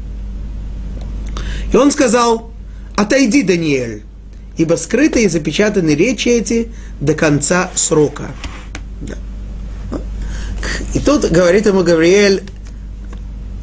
[1.71, 2.51] И он сказал,
[2.95, 4.03] отойди, Даниэль,
[4.57, 8.31] ибо скрыты и запечатаны речи эти до конца срока.
[10.93, 12.43] И тут говорит ему Гавриэль,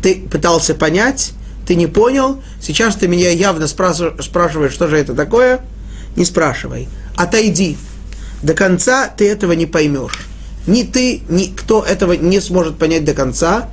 [0.03, 1.33] ты пытался понять,
[1.67, 5.61] ты не понял, сейчас ты меня явно спрашиваешь, что же это такое,
[6.17, 7.77] не спрашивай, отойди.
[8.43, 10.27] До конца ты этого не поймешь.
[10.67, 13.71] Ни ты, ни кто этого не сможет понять до конца.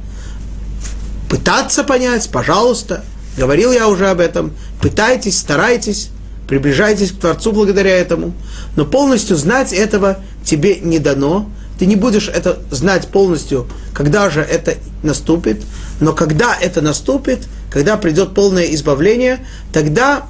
[1.29, 3.03] Пытаться понять, пожалуйста,
[3.38, 6.09] говорил я уже об этом, пытайтесь, старайтесь,
[6.47, 8.34] приближайтесь к Творцу благодаря этому,
[8.75, 14.41] но полностью знать этого тебе не дано, ты не будешь это знать полностью, когда же
[14.41, 15.63] это наступит,
[15.99, 20.27] но когда это наступит, когда придет полное избавление, тогда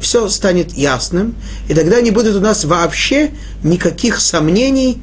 [0.00, 1.34] все станет ясным,
[1.68, 3.30] и тогда не будет у нас вообще
[3.62, 5.02] никаких сомнений,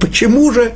[0.00, 0.74] почему же,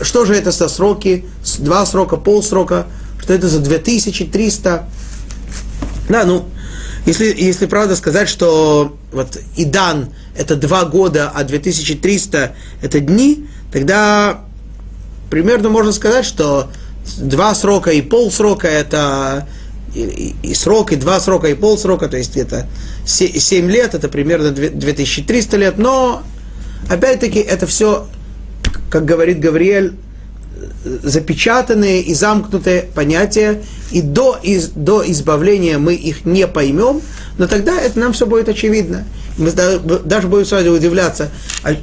[0.00, 1.26] что же это за сроки,
[1.58, 2.86] два срока, полсрока,
[3.20, 4.88] что это за 2300.
[6.08, 6.46] Да, ну,
[7.06, 14.44] если, если правда сказать, что вот Идан это два года, а 2300 это дни, тогда
[15.30, 16.70] примерно можно сказать, что
[17.16, 19.48] два срока и пол срока это
[19.94, 22.66] и, и, срок, и два срока, и пол срока, то есть это
[23.06, 26.22] 7 лет, это примерно 2300 лет, но
[26.88, 28.06] опять-таки это все,
[28.90, 29.94] как говорит Гавриэль,
[30.84, 37.00] запечатанные и замкнутые понятия, и до, из, до избавления мы их не поймем,
[37.36, 39.04] но тогда это нам все будет очевидно.
[39.36, 41.30] Мы даже будем сразу удивляться,
[41.62, 41.76] а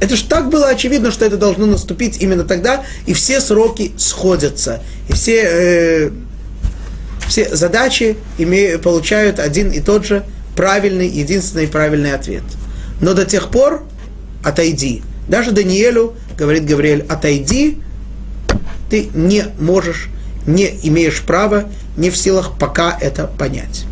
[0.00, 4.82] это же так было очевидно, что это должно наступить именно тогда, и все сроки сходятся,
[5.08, 6.10] и все, э,
[7.28, 10.24] все задачи имеют, получают один и тот же
[10.54, 12.42] правильный, единственный правильный ответ.
[13.00, 13.84] Но до тех пор
[14.44, 15.02] отойди.
[15.28, 17.78] Даже Даниэлю, говорит Гавриэль, отойди,
[18.90, 20.08] ты не можешь,
[20.46, 21.64] не имеешь права,
[21.96, 23.84] не в силах пока это понять.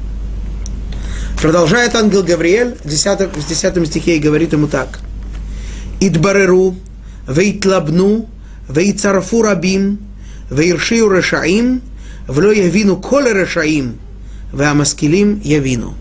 [1.40, 5.00] Продолжает ангел Гавриэль в 10, в 10 стихе и говорит ему так.
[6.00, 6.76] Идбареру,
[7.28, 8.28] вейтлабну,
[8.68, 9.98] вейцарфу рабим,
[10.50, 11.82] вейршию решаим,
[12.26, 13.98] вло явину коле решаим,
[14.52, 15.94] веамаскилим явину.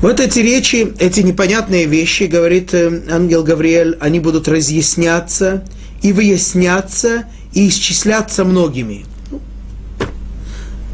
[0.00, 5.62] Вот эти речи, эти непонятные вещи, говорит э, ангел Гавриэль, они будут разъясняться
[6.00, 9.04] и выясняться и исчисляться многими.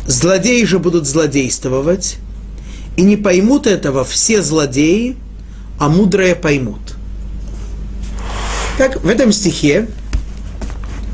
[0.08, 2.16] Злодеи же будут злодействовать,
[2.96, 5.16] и не поймут этого все злодеи,
[5.78, 6.96] а мудрые поймут.
[8.76, 9.86] Так, в этом стихе,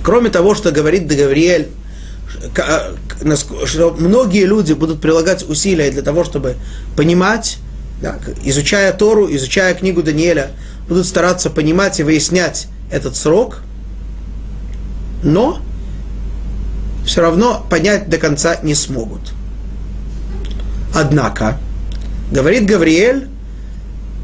[0.03, 1.69] кроме того, что говорит Гавриэль,
[2.57, 3.37] э,
[3.67, 6.57] что многие люди будут прилагать усилия для того, чтобы
[6.97, 7.59] понимать
[8.03, 10.51] да, изучая Тору, изучая книгу Даниэля,
[10.89, 13.63] будут стараться понимать и выяснять этот срок,
[15.23, 15.61] но
[17.07, 19.33] все равно понять до конца не смогут.
[20.95, 21.59] Однако,
[22.33, 23.29] говорит Гавриэль,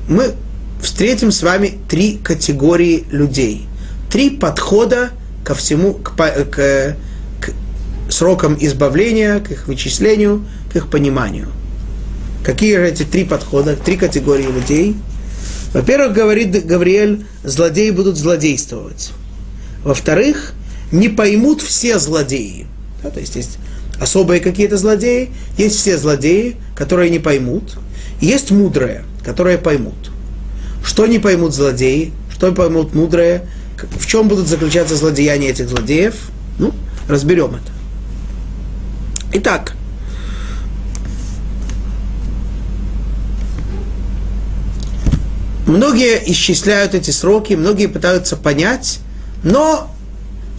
[0.08, 0.34] мы
[0.82, 3.68] встретим с вами три категории людей,
[4.10, 5.10] три подхода
[5.44, 6.96] ко всему, к, к,
[7.40, 7.52] к
[8.10, 11.48] срокам избавления, к их вычислению, к их пониманию–
[12.44, 14.96] Какие же эти три подхода, три категории людей?
[15.72, 19.10] Во-первых, говорит Гавриэль, злодеи будут злодействовать.
[19.84, 20.54] Во-вторых,
[20.92, 22.66] не поймут все злодеи.
[23.02, 23.58] Да, то есть есть
[24.00, 27.76] особые какие-то злодеи, есть все злодеи, которые не поймут,
[28.20, 30.10] есть мудрые, которые поймут.
[30.84, 33.46] Что не поймут злодеи, что поймут мудрые,
[33.98, 36.14] в чем будут заключаться злодеяния этих злодеев,
[36.58, 36.72] ну,
[37.08, 37.72] разберем это.
[39.34, 39.74] Итак,
[45.68, 49.00] Многие исчисляют эти сроки, многие пытаются понять,
[49.42, 49.94] но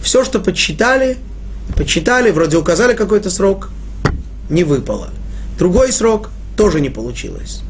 [0.00, 1.18] все, что подсчитали,
[1.76, 3.70] подсчитали, вроде указали какой-то срок,
[4.48, 5.08] не выпало.
[5.58, 7.62] Другой срок тоже не получилось.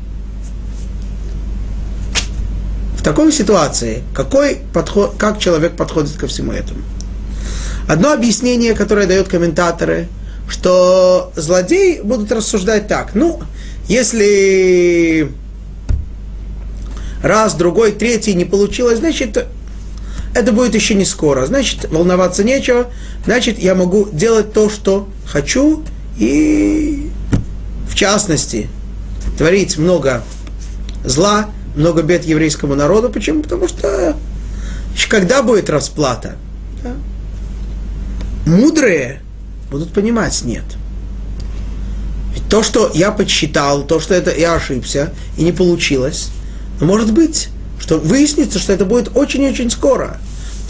[2.98, 6.82] В такой ситуации какой подход, как человек подходит ко всему этому?
[7.88, 10.08] Одно объяснение, которое дают комментаторы,
[10.46, 13.14] что злодеи будут рассуждать так.
[13.14, 13.40] Ну,
[13.88, 15.32] если
[17.22, 19.46] раз, другой, третий не получилось, значит,
[20.34, 21.46] это будет еще не скоро.
[21.46, 22.86] Значит, волноваться нечего.
[23.24, 25.82] Значит, я могу делать то, что хочу,
[26.18, 27.10] и
[27.88, 28.68] в частности,
[29.36, 30.22] творить много
[31.04, 33.10] зла, много бед еврейскому народу.
[33.10, 33.42] Почему?
[33.42, 34.16] Потому что
[35.08, 36.36] когда будет расплата?
[36.82, 36.92] Да?
[38.46, 39.20] Мудрые
[39.70, 40.64] будут понимать, нет.
[42.34, 46.30] Ведь то, что я подсчитал, то, что это я ошибся и не получилось,
[46.80, 50.18] но может быть, что выяснится, что это будет очень-очень скоро.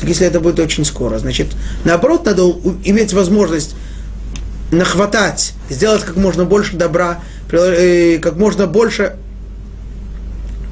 [0.00, 1.48] Так если это будет очень скоро, значит,
[1.84, 2.42] наоборот, надо
[2.84, 3.74] иметь возможность
[4.72, 9.16] нахватать, сделать как можно больше добра, э, как можно больше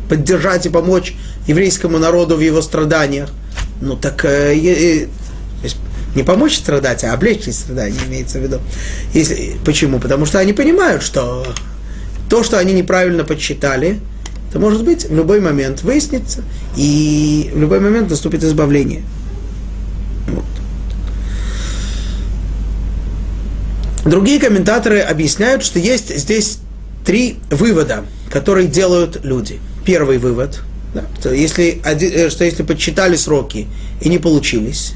[0.08, 1.14] поддержать и помочь
[1.46, 3.30] еврейскому народу в его страданиях.
[3.80, 5.08] Ну так э, э,
[6.14, 8.60] не помочь страдать, а облегчить страдания, имеется в виду.
[9.12, 10.00] Если, почему?
[10.00, 11.46] Потому что они понимают, что
[12.30, 14.00] то, что они неправильно подсчитали,
[14.52, 16.42] то может быть в любой момент выяснится,
[16.76, 19.02] и в любой момент наступит избавление.
[20.26, 20.44] Вот.
[24.04, 26.58] Другие комментаторы объясняют, что есть здесь
[27.04, 29.60] три вывода, которые делают люди.
[29.84, 30.60] Первый вывод,
[30.94, 31.04] Да?
[31.18, 33.66] Что, если, э, что если подсчитали сроки
[34.00, 34.92] и не получились,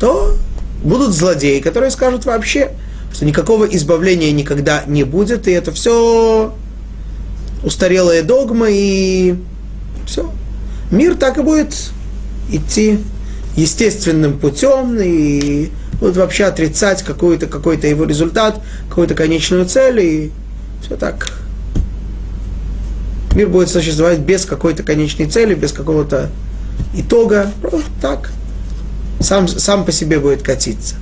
[0.00, 0.36] то
[0.82, 2.70] будут злодеи, которые скажут вообще,
[3.12, 6.54] что никакого избавления никогда не будет, и это все
[7.62, 9.36] устарелые догмы, и
[10.06, 10.30] все.
[10.90, 11.74] Мир так и будет
[12.50, 12.98] идти
[13.56, 20.30] естественным путем, и будут вообще отрицать какой-то какой его результат, какую-то конечную цель, и
[20.82, 21.32] все так.
[23.34, 26.30] Мир будет существовать без какой-то конечной цели, без какого-то
[26.94, 28.32] итога, просто так.
[29.20, 30.94] Сам, сам по себе будет катиться.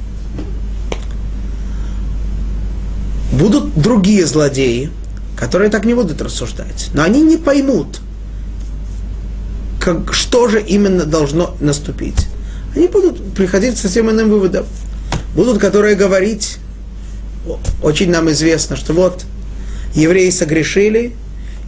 [3.32, 4.90] Будут другие злодеи,
[5.36, 6.90] которые так не будут рассуждать.
[6.94, 8.00] Но они не поймут,
[9.80, 12.26] как, что же именно должно наступить.
[12.74, 14.66] Они будут приходить к совсем иным выводам.
[15.34, 16.56] Будут, которые говорить,
[17.82, 19.24] очень нам известно, что вот
[19.94, 21.14] евреи согрешили,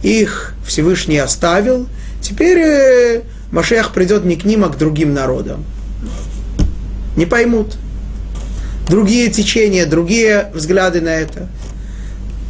[0.03, 1.87] их Всевышний оставил,
[2.21, 5.63] теперь э, Машех придет не к ним, а к другим народам.
[7.15, 7.77] Не поймут.
[8.87, 11.47] Другие течения, другие взгляды на это.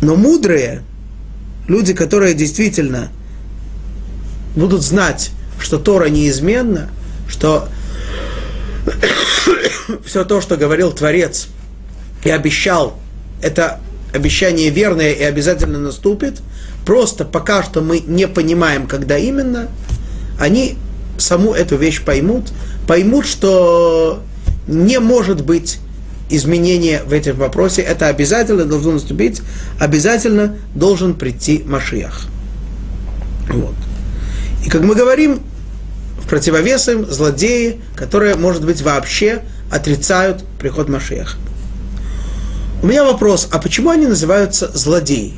[0.01, 0.84] Но мудрые,
[1.70, 3.09] люди, которые действительно
[4.55, 6.89] будут знать, что Тора неизменна,
[7.30, 7.70] что
[10.05, 11.47] все то, что говорил Творец
[12.24, 12.97] и обещал,
[13.41, 13.80] это
[14.13, 16.41] обещание верное и обязательно наступит,
[16.86, 19.70] просто пока что мы не понимаем, когда именно,
[20.39, 20.76] они
[21.20, 22.51] саму эту вещь поймут,
[22.88, 24.24] поймут, что
[24.67, 25.80] не может быть
[26.30, 29.41] изменения в этом вопросе, это обязательно должно наступить,
[29.80, 32.27] обязательно должен прийти Машиах.
[33.49, 33.75] Вот.
[34.65, 35.41] И как мы говорим,
[36.21, 41.38] в противовес им злодеи, которые, может быть, вообще отрицают приход Машиаха.
[42.82, 45.34] У меня вопрос, а почему они называются злодеи?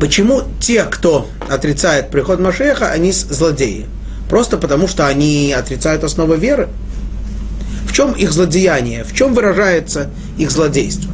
[0.00, 3.86] Почему те, кто отрицает приход Машеха, они злодеи?
[4.28, 6.68] Просто потому, что они отрицают основы веры?
[7.88, 9.02] В чем их злодеяние?
[9.02, 11.10] В чем выражается их злодейство?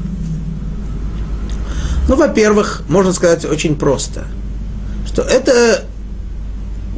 [2.09, 4.27] Ну, во-первых, можно сказать очень просто,
[5.07, 5.85] что это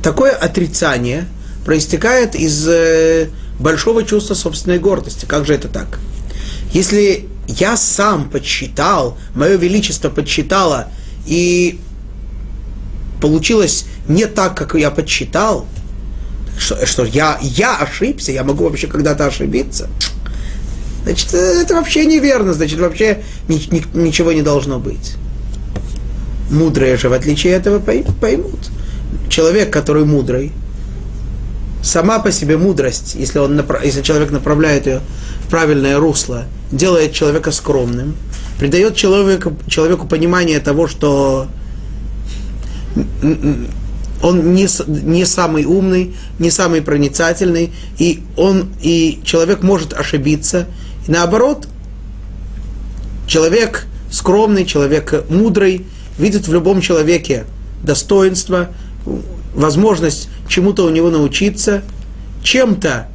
[0.02, 1.28] такое отрицание
[1.64, 3.28] проистекает из э,
[3.60, 5.26] большого чувства собственной гордости.
[5.26, 5.98] Как же это так?
[6.72, 10.88] Если я сам подсчитал, мое величество подсчитало,
[11.26, 11.78] и
[13.20, 15.66] получилось не так, как я подсчитал,
[16.58, 19.88] что, что я, я ошибся, я могу вообще когда-то ошибиться,
[21.04, 25.14] значит, это вообще неверно, значит, вообще ни, ни, ничего не должно быть.
[26.50, 28.70] Мудрые же, в отличие этого, поймут.
[29.28, 30.52] Человек, который мудрый,
[31.82, 35.00] сама по себе мудрость, если, он, если человек направляет ее
[35.44, 38.16] в правильное русло, делает человека скромным,
[38.58, 41.46] придает человеку, человеку понимание того, что
[44.22, 50.66] он не, не самый умный, не самый проницательный, и, он, и человек может ошибиться.
[51.06, 51.68] И наоборот,
[53.26, 55.86] человек скромный, человек мудрый,
[56.18, 57.44] видит в любом человеке
[57.82, 58.68] достоинство,
[59.54, 61.82] возможность чему-то у него научиться,
[62.42, 63.08] чем-то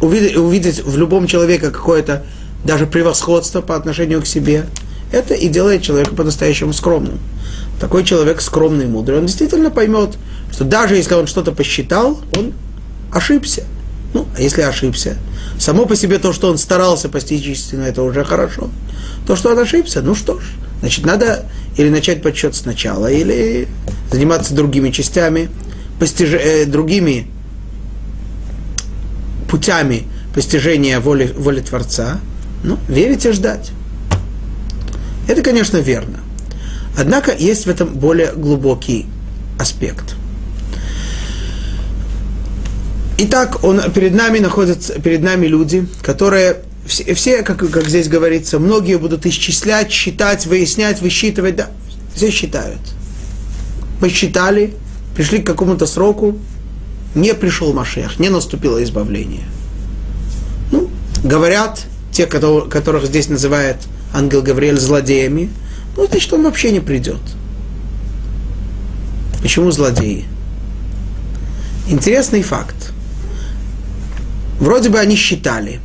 [0.00, 2.24] увидеть, увидеть в любом человеке какое-то
[2.64, 4.66] даже превосходство по отношению к себе,
[5.10, 7.18] это и делает человека по-настоящему скромным.
[7.80, 10.16] Такой человек скромный и мудрый, он действительно поймет,
[10.52, 12.52] что даже если он что-то посчитал, он
[13.12, 13.64] ошибся.
[14.14, 15.16] Ну, а если ошибся,
[15.58, 18.68] само по себе то, что он старался постичь истину, это уже хорошо.
[19.26, 20.42] То, что он ошибся, ну что ж,
[20.80, 21.46] значит, надо
[21.76, 23.68] или начать подсчет сначала, или
[24.10, 25.48] заниматься другими частями,
[25.98, 26.34] постиж...
[26.34, 27.26] э, другими
[29.48, 30.04] путями
[30.34, 32.20] постижения воли, воли Творца,
[32.64, 33.70] ну, верить и ждать.
[35.28, 36.20] Это, конечно, верно.
[36.96, 39.06] Однако есть в этом более глубокий
[39.58, 40.14] аспект.
[43.18, 48.58] Итак, он, перед нами находятся, перед нами люди, которые все, все как, как здесь говорится,
[48.58, 51.70] многие будут исчислять, считать, выяснять, высчитывать, да,
[52.14, 52.80] все считают.
[54.00, 54.74] Посчитали,
[55.14, 56.38] пришли к какому-то сроку,
[57.14, 59.44] не пришел Машех, не наступило избавление.
[60.72, 60.90] Ну,
[61.22, 63.76] говорят, те, которых здесь называет
[64.12, 65.50] ангел Гавриэль злодеями,
[65.96, 67.20] ну, значит, он вообще не придет.
[69.42, 70.24] Почему злодеи?
[71.88, 72.92] Интересный факт.
[74.58, 75.80] Вроде бы они считали,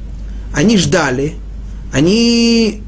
[0.54, 1.34] они ждали,
[1.92, 2.84] они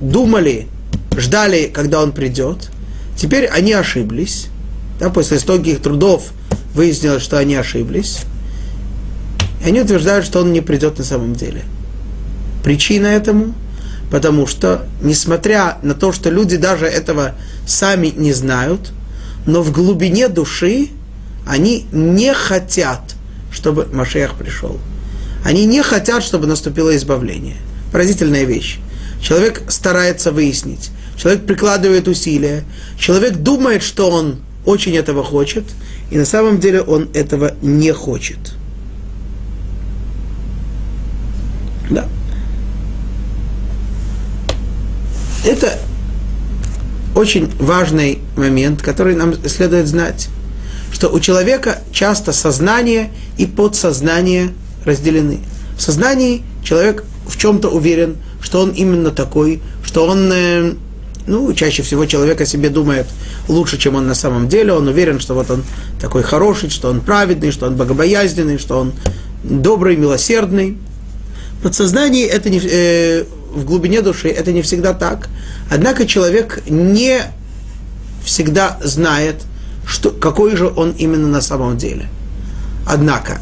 [0.00, 0.68] думали,
[1.16, 2.70] ждали, когда он придет.
[3.16, 4.48] Теперь они ошиблись.
[5.00, 6.32] Да, после стольких трудов
[6.74, 8.20] выяснилось, что они ошиблись.
[9.64, 11.62] И они утверждают, что он не придет на самом деле.
[12.62, 13.54] Причина этому–
[14.12, 17.34] потому что, несмотря на то, что люди даже этого
[17.66, 18.92] сами не знают,
[19.46, 20.88] но в глубине души
[21.46, 23.00] они не хотят,
[23.50, 24.78] чтобы Машех пришел.
[25.46, 27.56] Они не хотят, чтобы наступило избавление.
[27.90, 28.80] Поразительная вещь.
[29.22, 32.64] Человек старается выяснить, человек прикладывает усилия,
[32.98, 35.64] человек думает, что он очень этого хочет,
[36.10, 38.36] и на самом деле он этого не хочет.
[41.88, 42.06] Да.
[45.44, 45.78] Это
[47.14, 50.28] очень важный момент, который нам следует знать,
[50.92, 54.50] что у человека часто сознание и подсознание
[54.84, 55.40] разделены.
[55.76, 60.74] В сознании человек в чем-то уверен, что он именно такой, что он, э,
[61.26, 63.06] ну, чаще всего человек о себе думает
[63.48, 65.64] лучше, чем он на самом деле, он уверен, что вот он
[66.00, 68.92] такой хороший, что он праведный, что он богобоязненный, что он
[69.42, 70.76] добрый, милосердный.
[71.62, 75.28] Подсознание это не, э, в глубине души это не всегда так.
[75.70, 77.20] Однако человек не
[78.24, 79.36] всегда знает,
[79.86, 82.08] что, какой же он именно на самом деле.
[82.86, 83.40] Однако,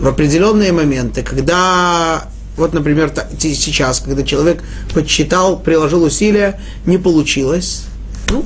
[0.00, 4.62] в определенные моменты, когда, вот, например, сейчас, когда человек
[4.92, 7.84] подсчитал, приложил усилия, не получилось,
[8.28, 8.44] ну,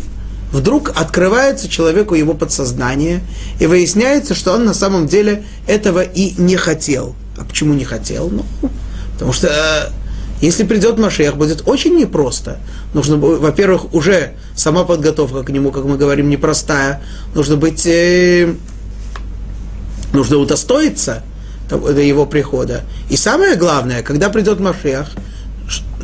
[0.53, 3.21] вдруг открывается человеку его подсознание,
[3.61, 7.15] и выясняется, что он на самом деле этого и не хотел.
[7.37, 8.31] А почему не хотел?
[8.31, 8.45] Ну,
[9.15, 10.06] потому что э,
[10.41, 12.59] если придет Машех, будет очень непросто.
[12.93, 17.03] Нужно, во-первых, уже сама подготовка к нему, как мы говорим, непростая.
[17.35, 18.55] Нужно быть, э,
[20.13, 21.23] нужно удостоиться
[21.71, 22.83] до его прихода.
[23.09, 25.09] И самое главное, когда придет Машех,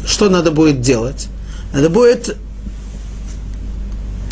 [0.07, 1.29] что надо будет делать?
[1.73, 2.37] Надо будет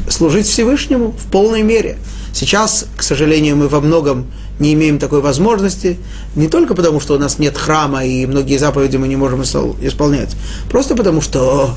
[0.09, 1.99] служить Всевышнему в полной мере.
[2.33, 4.31] Сейчас, к сожалению, мы во многом
[4.61, 5.99] не имеем такой возможности,
[6.37, 10.37] не только потому, что у нас нет храма и многие заповеди мы не можем исполнять,
[10.71, 11.75] просто потому, что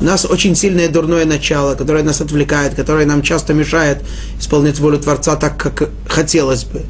[0.00, 4.02] у нас очень сильное дурное начало, которое нас отвлекает, которое нам часто мешает
[4.38, 6.82] исполнять волю Творца так, как хотелось бы.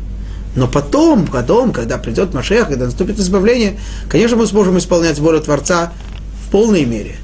[0.56, 3.78] Но потом, потом, когда придет Машех, когда наступит избавление,
[4.08, 5.92] конечно, мы сможем исполнять волю Творца
[6.46, 7.16] в полной мере.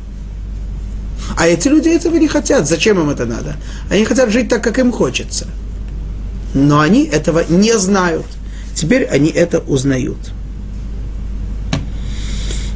[1.36, 2.68] А эти люди этого не хотят.
[2.68, 3.56] Зачем им это надо?
[3.90, 5.48] Они хотят жить так, как им хочется
[6.56, 8.24] но они этого не знают.
[8.74, 10.16] Теперь они это узнают.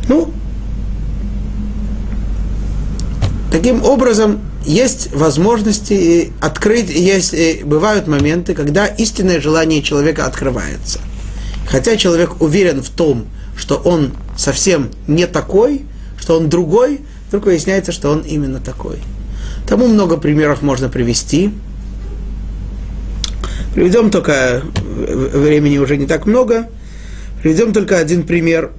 [0.09, 0.31] Ну,
[3.51, 11.01] таким образом, есть возможности открыть, есть, бывают моменты, когда истинное желание человека открывается.
[11.66, 13.26] Хотя человек уверен в том,
[13.57, 15.83] что он совсем не такой,
[16.18, 18.99] что он другой, вдруг выясняется, что он именно такой.
[19.66, 21.51] Тому много примеров можно привести.
[23.75, 26.68] Приведем только, времени уже не так много,
[27.43, 28.71] приведем только один пример.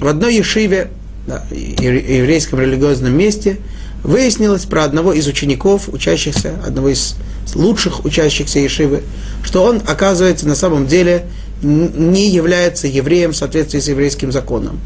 [0.00, 0.88] В одной ешиве,
[1.26, 3.58] да, еврейском религиозном месте,
[4.02, 7.16] выяснилось про одного из учеников, учащихся, одного из
[7.54, 9.02] лучших учащихся Ешивы,
[9.42, 11.26] что он, оказывается, на самом деле
[11.62, 14.80] не является евреем в соответствии с еврейским законом.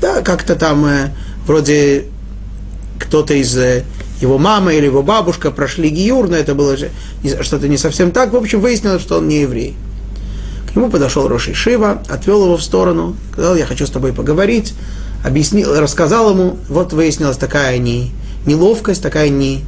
[0.00, 1.10] Да, как-то там э,
[1.46, 2.06] вроде
[2.98, 3.84] кто-то из э,
[4.20, 6.90] его мама или его бабушка прошли гиюр, но это было же
[7.42, 8.32] что-то не совсем так.
[8.32, 9.76] В общем, выяснилось, что он не еврей.
[10.70, 14.74] К нему подошел Роши Шива, отвел его в сторону, сказал, я хочу с тобой поговорить,
[15.24, 18.10] объяснил, рассказал ему, вот выяснилась такая не,
[18.46, 19.64] неловкость, такая не,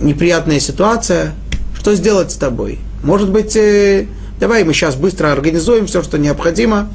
[0.00, 1.34] неприятная ситуация,
[1.78, 2.78] что сделать с тобой?
[3.02, 4.06] Может быть, э,
[4.38, 6.88] давай мы сейчас быстро организуем все, что необходимо.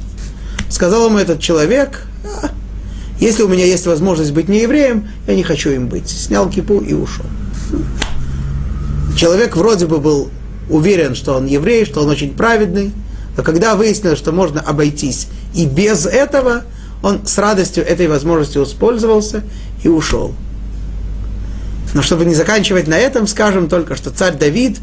[0.70, 2.50] Сказал ему этот человек, а,
[3.20, 6.08] если у меня есть возможность быть не евреем, я не хочу им быть.
[6.08, 7.26] Снял кипу и ушел.
[9.16, 10.30] Человек вроде бы был
[10.70, 12.92] уверен, что он еврей, что он очень праведный,
[13.36, 16.62] но когда выяснилось, что можно обойтись и без этого,
[17.02, 19.42] он с радостью этой возможностью воспользовался
[19.82, 20.34] и ушел.
[21.94, 24.78] Но чтобы не заканчивать на этом, скажем только, что царь Давид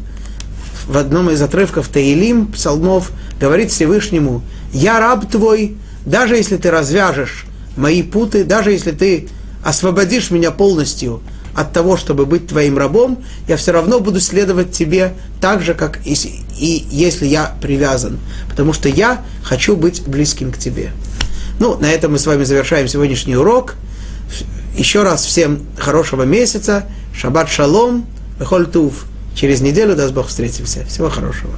[0.86, 7.46] в одном из отрывков Таилим, псалмов, говорит Всевышнему, «Я раб твой, даже если ты развяжешь
[7.76, 9.28] мои путы, даже если ты
[9.62, 11.22] освободишь меня полностью
[11.54, 16.00] от того, чтобы быть твоим рабом, я все равно буду следовать тебе так же, как
[16.06, 16.14] и,
[16.58, 18.18] и если я привязан.
[18.48, 20.92] Потому что я хочу быть близким к тебе.
[21.58, 23.74] Ну, на этом мы с вами завершаем сегодняшний урок.
[24.76, 26.84] Еще раз всем хорошего месяца.
[27.14, 28.06] Шаббат шалом.
[28.38, 29.06] Бехоль туф.
[29.34, 30.84] Через неделю, даст Бог, встретимся.
[30.84, 31.52] Всего хорошего.